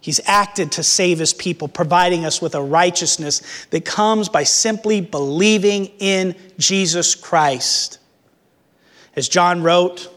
He's 0.00 0.20
acted 0.24 0.72
to 0.72 0.82
save 0.82 1.18
His 1.18 1.34
people, 1.34 1.68
providing 1.68 2.24
us 2.24 2.40
with 2.40 2.54
a 2.54 2.62
righteousness 2.62 3.42
that 3.70 3.84
comes 3.84 4.28
by 4.28 4.44
simply 4.44 5.00
believing 5.00 5.86
in 5.98 6.34
Jesus 6.58 7.14
Christ. 7.14 7.98
As 9.16 9.28
John 9.28 9.62
wrote, 9.62 10.08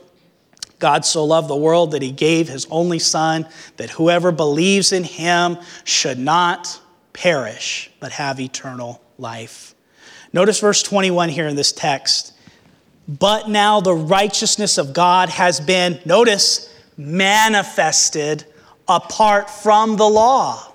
God 0.84 1.06
so 1.06 1.24
loved 1.24 1.48
the 1.48 1.56
world 1.56 1.92
that 1.92 2.02
he 2.02 2.12
gave 2.12 2.50
his 2.50 2.68
only 2.70 3.00
Son, 3.00 3.48
that 3.78 3.90
whoever 3.92 4.34
believes 4.34 4.92
in 4.92 5.06
him 5.06 5.58
should 5.86 6.20
not 6.20 6.78
perish, 7.14 7.90
but 8.02 8.12
have 8.12 8.38
eternal 8.38 9.02
life. 9.18 9.76
Notice 10.34 10.60
verse 10.60 10.84
21 10.84 11.30
here 11.30 11.48
in 11.48 11.56
this 11.56 11.72
text. 11.72 12.34
But 13.08 13.48
now 13.48 13.80
the 13.80 13.94
righteousness 13.94 14.78
of 14.78 14.92
God 14.92 15.30
has 15.30 15.62
been, 15.62 16.02
notice, 16.04 16.70
manifested 16.98 18.44
apart 18.86 19.50
from 19.50 19.96
the 19.96 20.04
law. 20.04 20.70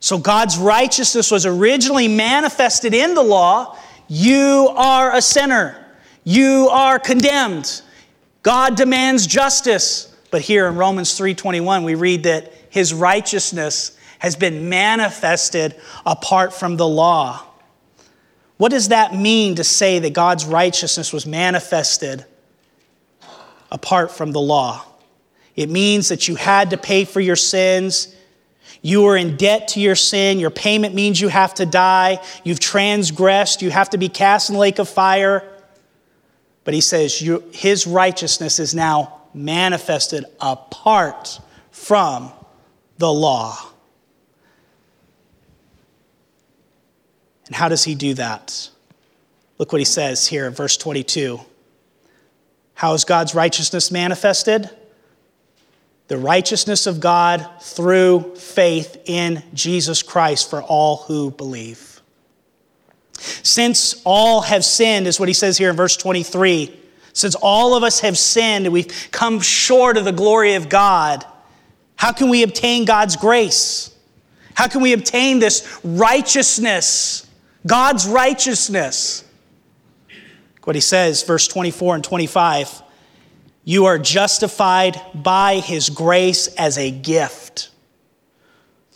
So 0.00 0.18
God's 0.18 0.58
righteousness 0.58 1.30
was 1.30 1.46
originally 1.46 2.08
manifested 2.08 2.92
in 2.92 3.14
the 3.14 3.22
law. 3.22 3.78
You 4.08 4.68
are 4.74 5.14
a 5.14 5.22
sinner. 5.22 5.77
You 6.28 6.68
are 6.70 6.98
condemned. 6.98 7.80
God 8.42 8.76
demands 8.76 9.26
justice. 9.26 10.14
But 10.30 10.42
here 10.42 10.66
in 10.66 10.76
Romans 10.76 11.14
3:21 11.14 11.84
we 11.84 11.94
read 11.94 12.24
that 12.24 12.52
his 12.68 12.92
righteousness 12.92 13.92
has 14.18 14.36
been 14.36 14.68
manifested 14.68 15.74
apart 16.04 16.52
from 16.52 16.76
the 16.76 16.86
law. 16.86 17.40
What 18.58 18.72
does 18.72 18.88
that 18.88 19.14
mean 19.14 19.54
to 19.54 19.64
say 19.64 20.00
that 20.00 20.12
God's 20.12 20.44
righteousness 20.44 21.14
was 21.14 21.24
manifested 21.24 22.26
apart 23.72 24.12
from 24.12 24.32
the 24.32 24.40
law? 24.40 24.84
It 25.56 25.70
means 25.70 26.08
that 26.08 26.28
you 26.28 26.34
had 26.34 26.68
to 26.68 26.76
pay 26.76 27.06
for 27.06 27.20
your 27.20 27.36
sins. 27.36 28.08
You 28.82 29.06
are 29.06 29.16
in 29.16 29.38
debt 29.38 29.68
to 29.68 29.80
your 29.80 29.96
sin. 29.96 30.38
Your 30.38 30.50
payment 30.50 30.94
means 30.94 31.22
you 31.22 31.28
have 31.28 31.54
to 31.54 31.64
die. 31.64 32.20
You've 32.44 32.60
transgressed. 32.60 33.62
You 33.62 33.70
have 33.70 33.88
to 33.90 33.96
be 33.96 34.10
cast 34.10 34.50
in 34.50 34.56
the 34.56 34.60
lake 34.60 34.78
of 34.78 34.90
fire. 34.90 35.42
But 36.68 36.74
he 36.74 36.82
says 36.82 37.18
his 37.52 37.86
righteousness 37.86 38.58
is 38.58 38.74
now 38.74 39.22
manifested 39.32 40.26
apart 40.38 41.40
from 41.70 42.30
the 42.98 43.10
law. 43.10 43.56
And 47.46 47.56
how 47.56 47.70
does 47.70 47.84
he 47.84 47.94
do 47.94 48.12
that? 48.12 48.68
Look 49.56 49.72
what 49.72 49.80
he 49.80 49.86
says 49.86 50.26
here 50.26 50.50
verse 50.50 50.76
22. 50.76 51.40
How 52.74 52.92
is 52.92 53.04
God's 53.06 53.34
righteousness 53.34 53.90
manifested? 53.90 54.68
The 56.08 56.18
righteousness 56.18 56.86
of 56.86 57.00
God 57.00 57.48
through 57.62 58.34
faith 58.36 59.04
in 59.06 59.42
Jesus 59.54 60.02
Christ 60.02 60.50
for 60.50 60.62
all 60.62 60.98
who 60.98 61.30
believe. 61.30 61.87
Since 63.48 64.02
all 64.04 64.42
have 64.42 64.62
sinned, 64.62 65.06
is 65.06 65.18
what 65.18 65.26
he 65.26 65.32
says 65.32 65.56
here 65.56 65.70
in 65.70 65.76
verse 65.76 65.96
23. 65.96 66.78
Since 67.14 67.34
all 67.36 67.74
of 67.74 67.82
us 67.82 68.00
have 68.00 68.18
sinned 68.18 68.66
and 68.66 68.74
we've 68.74 69.08
come 69.10 69.40
short 69.40 69.96
of 69.96 70.04
the 70.04 70.12
glory 70.12 70.52
of 70.52 70.68
God, 70.68 71.24
how 71.96 72.12
can 72.12 72.28
we 72.28 72.42
obtain 72.42 72.84
God's 72.84 73.16
grace? 73.16 73.96
How 74.52 74.68
can 74.68 74.82
we 74.82 74.92
obtain 74.92 75.38
this 75.38 75.80
righteousness, 75.82 77.26
God's 77.66 78.06
righteousness? 78.06 79.24
What 80.64 80.76
he 80.76 80.82
says, 80.82 81.22
verse 81.22 81.48
24 81.48 81.94
and 81.94 82.04
25 82.04 82.82
you 83.64 83.84
are 83.84 83.98
justified 83.98 84.98
by 85.14 85.56
his 85.56 85.90
grace 85.90 86.48
as 86.54 86.78
a 86.78 86.90
gift 86.90 87.68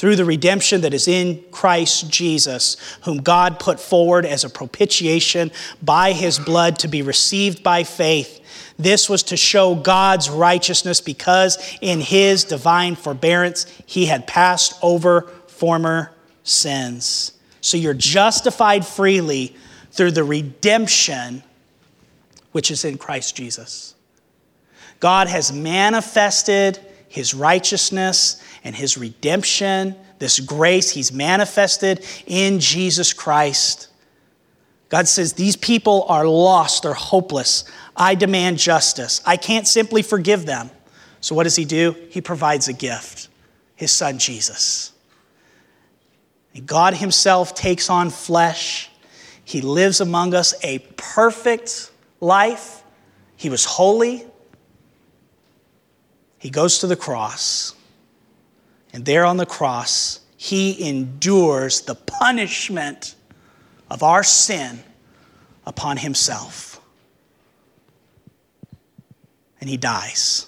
through 0.03 0.16
the 0.16 0.24
redemption 0.24 0.80
that 0.80 0.92
is 0.92 1.07
in 1.07 1.40
Christ 1.53 2.11
Jesus, 2.11 2.76
whom 3.03 3.18
God 3.18 3.61
put 3.61 3.78
forward 3.78 4.26
as 4.26 4.42
a 4.42 4.50
propitiation 4.50 5.53
by 5.80 6.11
his 6.11 6.40
blood 6.40 6.80
to 6.80 6.88
be 6.88 7.03
received 7.03 7.62
by 7.62 7.84
faith. 7.84 8.40
This 8.76 9.09
was 9.09 9.22
to 9.22 9.36
show 9.36 9.76
God's 9.76 10.28
righteousness 10.28 11.00
because 11.00 11.57
in 11.80 12.00
his 12.00 12.42
divine 12.42 12.96
forbearance 12.96 13.64
he 13.86 14.07
had 14.07 14.26
passed 14.26 14.76
over 14.82 15.30
former 15.46 16.12
sins. 16.42 17.38
So 17.61 17.76
you're 17.76 17.94
justified 17.94 18.84
freely 18.84 19.55
through 19.92 20.11
the 20.11 20.24
redemption 20.24 21.44
which 22.50 22.72
is 22.72 22.84
in 22.84 22.98
Christ 22.98 23.36
Jesus. 23.36 23.94
God 24.98 25.28
has 25.28 25.53
manifested 25.53 26.80
his 27.12 27.34
righteousness 27.34 28.42
and 28.64 28.74
his 28.74 28.96
redemption, 28.96 29.96
this 30.18 30.40
grace 30.40 30.90
he's 30.90 31.12
manifested 31.12 32.04
in 32.26 32.60
Jesus 32.60 33.12
Christ. 33.12 33.88
God 34.88 35.08
says, 35.08 35.32
These 35.32 35.56
people 35.56 36.04
are 36.08 36.26
lost, 36.26 36.82
they're 36.82 36.92
hopeless. 36.92 37.64
I 37.96 38.14
demand 38.14 38.58
justice. 38.58 39.20
I 39.26 39.36
can't 39.36 39.66
simply 39.66 40.02
forgive 40.02 40.46
them. 40.46 40.70
So, 41.20 41.34
what 41.34 41.44
does 41.44 41.56
he 41.56 41.64
do? 41.64 41.96
He 42.10 42.20
provides 42.20 42.68
a 42.68 42.72
gift 42.72 43.28
his 43.74 43.90
son 43.90 44.18
Jesus. 44.18 44.92
And 46.54 46.66
God 46.66 46.94
himself 46.94 47.54
takes 47.54 47.90
on 47.90 48.10
flesh. 48.10 48.90
He 49.44 49.60
lives 49.60 50.00
among 50.00 50.34
us 50.34 50.54
a 50.62 50.78
perfect 50.96 51.90
life. 52.20 52.84
He 53.36 53.50
was 53.50 53.64
holy, 53.64 54.24
he 56.38 56.50
goes 56.50 56.78
to 56.78 56.86
the 56.86 56.96
cross, 56.96 57.74
and 58.93 59.05
there 59.05 59.24
on 59.24 59.36
the 59.36 59.47
cross, 59.47 60.20
he 60.36 60.88
endures 60.88 61.82
the 61.82 61.95
punishment 61.95 63.14
of 63.90 64.03
our 64.03 64.22
sin 64.22 64.82
upon 65.66 65.97
himself. 65.97 66.80
And 69.61 69.70
he 69.70 69.76
dies. 69.76 70.47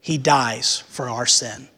He 0.00 0.18
dies 0.18 0.80
for 0.88 1.08
our 1.08 1.26
sin. 1.26 1.68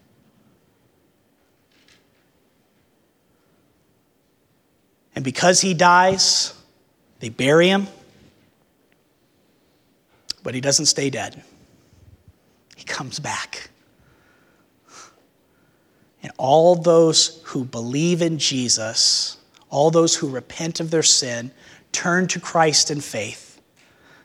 And 5.15 5.25
because 5.25 5.63
he 5.63 5.73
dies, 5.73 6.53
they 7.21 7.31
bury 7.31 7.69
him, 7.69 7.89
but 10.43 10.55
he 10.55 10.61
doesn't 10.61 10.87
stay 10.87 11.09
dead 11.09 11.43
he 12.77 12.85
comes 12.85 13.19
back. 13.19 13.71
And 16.27 16.35
all 16.39 16.75
those 16.75 17.41
who 17.45 17.65
believe 17.65 18.21
in 18.21 18.39
Jesus, 18.39 19.37
all 19.71 19.93
those 19.93 20.17
who 20.17 20.29
repent 20.29 20.81
of 20.81 20.91
their 20.91 21.05
sin, 21.05 21.53
turn 21.93 22.27
to 22.27 22.41
Christ 22.41 22.91
in 22.91 23.01
faith, 23.01 23.61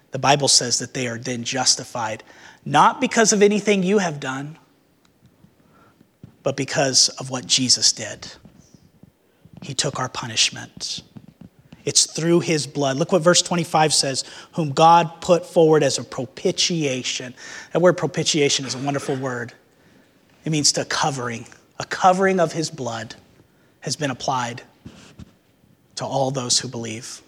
the 0.09 0.17
Bible 0.17 0.47
says 0.47 0.79
that 0.79 0.95
they 0.95 1.07
are 1.07 1.19
then 1.19 1.43
justified, 1.43 2.23
not 2.65 3.01
because 3.01 3.33
of 3.33 3.43
anything 3.43 3.83
you 3.83 3.99
have 3.99 4.19
done, 4.19 4.57
but 6.41 6.57
because 6.57 7.09
of 7.19 7.29
what 7.29 7.45
Jesus 7.45 7.91
did. 7.91 8.31
He 9.61 9.75
took 9.75 9.99
our 9.99 10.09
punishment. 10.09 11.03
It's 11.85 12.07
through 12.07 12.39
his 12.39 12.65
blood. 12.65 12.97
Look 12.97 13.11
what 13.11 13.21
verse 13.21 13.43
25 13.43 13.93
says, 13.93 14.23
whom 14.53 14.71
God 14.71 15.21
put 15.21 15.45
forward 15.45 15.83
as 15.83 15.99
a 15.99 16.03
propitiation. 16.03 17.35
That 17.73 17.81
word 17.83 17.95
propitiation 17.95 18.65
is 18.65 18.73
a 18.73 18.79
wonderful 18.79 19.17
word. 19.17 19.53
It 20.45 20.49
means 20.49 20.71
to 20.71 20.85
covering. 20.85 21.45
A 21.81 21.85
covering 21.85 22.39
of 22.39 22.53
his 22.53 22.69
blood 22.69 23.15
has 23.81 23.95
been 23.95 24.11
applied 24.11 24.61
to 25.95 26.05
all 26.05 26.31
those 26.31 26.59
who 26.59 26.67
believe. 26.67 27.21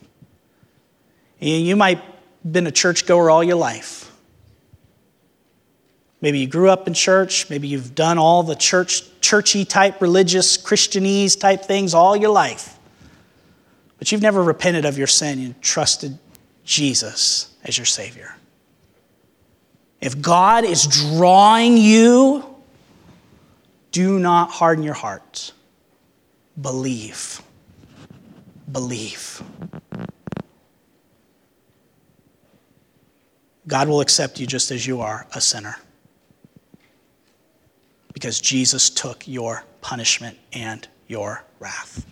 You 1.39 1.76
might 1.76 1.97
have 1.97 2.54
been 2.54 2.68
a 2.68 2.72
churchgoer 2.72 3.30
all 3.30 3.43
your 3.43 3.58
life. 3.58 4.12
Maybe 6.22 6.39
you 6.39 6.47
grew 6.47 6.70
up 6.70 6.88
in 6.88 6.93
church. 6.93 7.49
Maybe 7.49 7.68
you've 7.68 7.95
done 7.95 8.18
all 8.18 8.43
the 8.43 8.56
church, 8.56 9.04
churchy 9.20 9.66
type, 9.66 10.01
religious, 10.01 10.58
Christianese 10.58 11.38
type 11.38 11.66
things 11.66 11.93
all 11.93 12.16
your 12.16 12.32
life 12.32 12.74
but 14.04 14.12
you've 14.12 14.22
never 14.22 14.43
repented 14.43 14.84
of 14.84 14.97
your 14.97 15.08
sin 15.08 15.39
and 15.39 15.62
trusted 15.62 16.20
Jesus 16.66 17.56
as 17.64 17.78
your 17.78 17.86
Savior. 17.86 18.36
If 20.01 20.22
God 20.22 20.66
is 20.66 20.86
drawing 20.86 21.78
you, 21.78 22.53
do 23.94 24.20
not 24.20 24.50
harden 24.50 24.84
your 24.84 24.96
heart. 24.96 25.54
Believe. 26.60 27.41
Believe. 28.70 29.41
God 33.68 33.88
will 33.88 34.02
accept 34.02 34.39
you 34.39 34.48
just 34.48 34.72
as 34.72 34.86
you 34.86 35.00
are, 35.02 35.26
a 35.34 35.39
sinner. 35.39 35.78
Because 38.14 38.41
Jesus 38.41 38.89
took 38.89 39.28
your 39.28 39.64
punishment 39.82 40.38
and 40.52 40.86
your 41.08 41.44
wrath. 41.60 42.06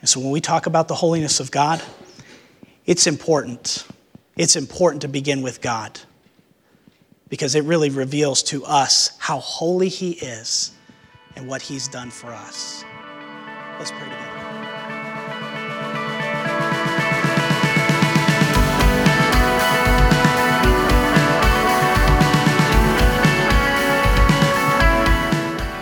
And 0.00 0.08
so 0.08 0.18
when 0.18 0.30
we 0.30 0.40
talk 0.40 0.66
about 0.66 0.88
the 0.88 0.94
holiness 0.94 1.40
of 1.40 1.50
God, 1.50 1.82
it's 2.86 3.06
important. 3.06 3.86
It's 4.36 4.56
important 4.56 5.02
to 5.02 5.08
begin 5.08 5.42
with 5.42 5.60
God 5.60 6.00
because 7.30 7.54
it 7.54 7.64
really 7.64 7.88
reveals 7.88 8.42
to 8.42 8.64
us 8.66 9.12
how 9.18 9.38
holy 9.38 9.88
He 9.88 10.10
is 10.10 10.72
and 11.36 11.48
what 11.48 11.62
He's 11.62 11.88
done 11.88 12.10
for 12.10 12.28
us. 12.32 12.84
Let's 13.78 13.92
pray 13.92 14.00
together. 14.00 14.26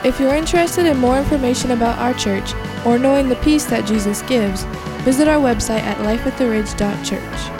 If 0.04 0.20
you're 0.20 0.34
interested 0.34 0.86
in 0.86 0.96
more 0.96 1.18
information 1.18 1.72
about 1.72 1.98
our 1.98 2.14
church 2.14 2.54
or 2.86 2.98
knowing 2.98 3.28
the 3.28 3.36
peace 3.36 3.64
that 3.66 3.84
Jesus 3.84 4.22
gives, 4.22 4.62
visit 5.04 5.28
our 5.28 5.40
website 5.40 5.80
at 5.80 5.98
lifeattheridge.church. 5.98 7.57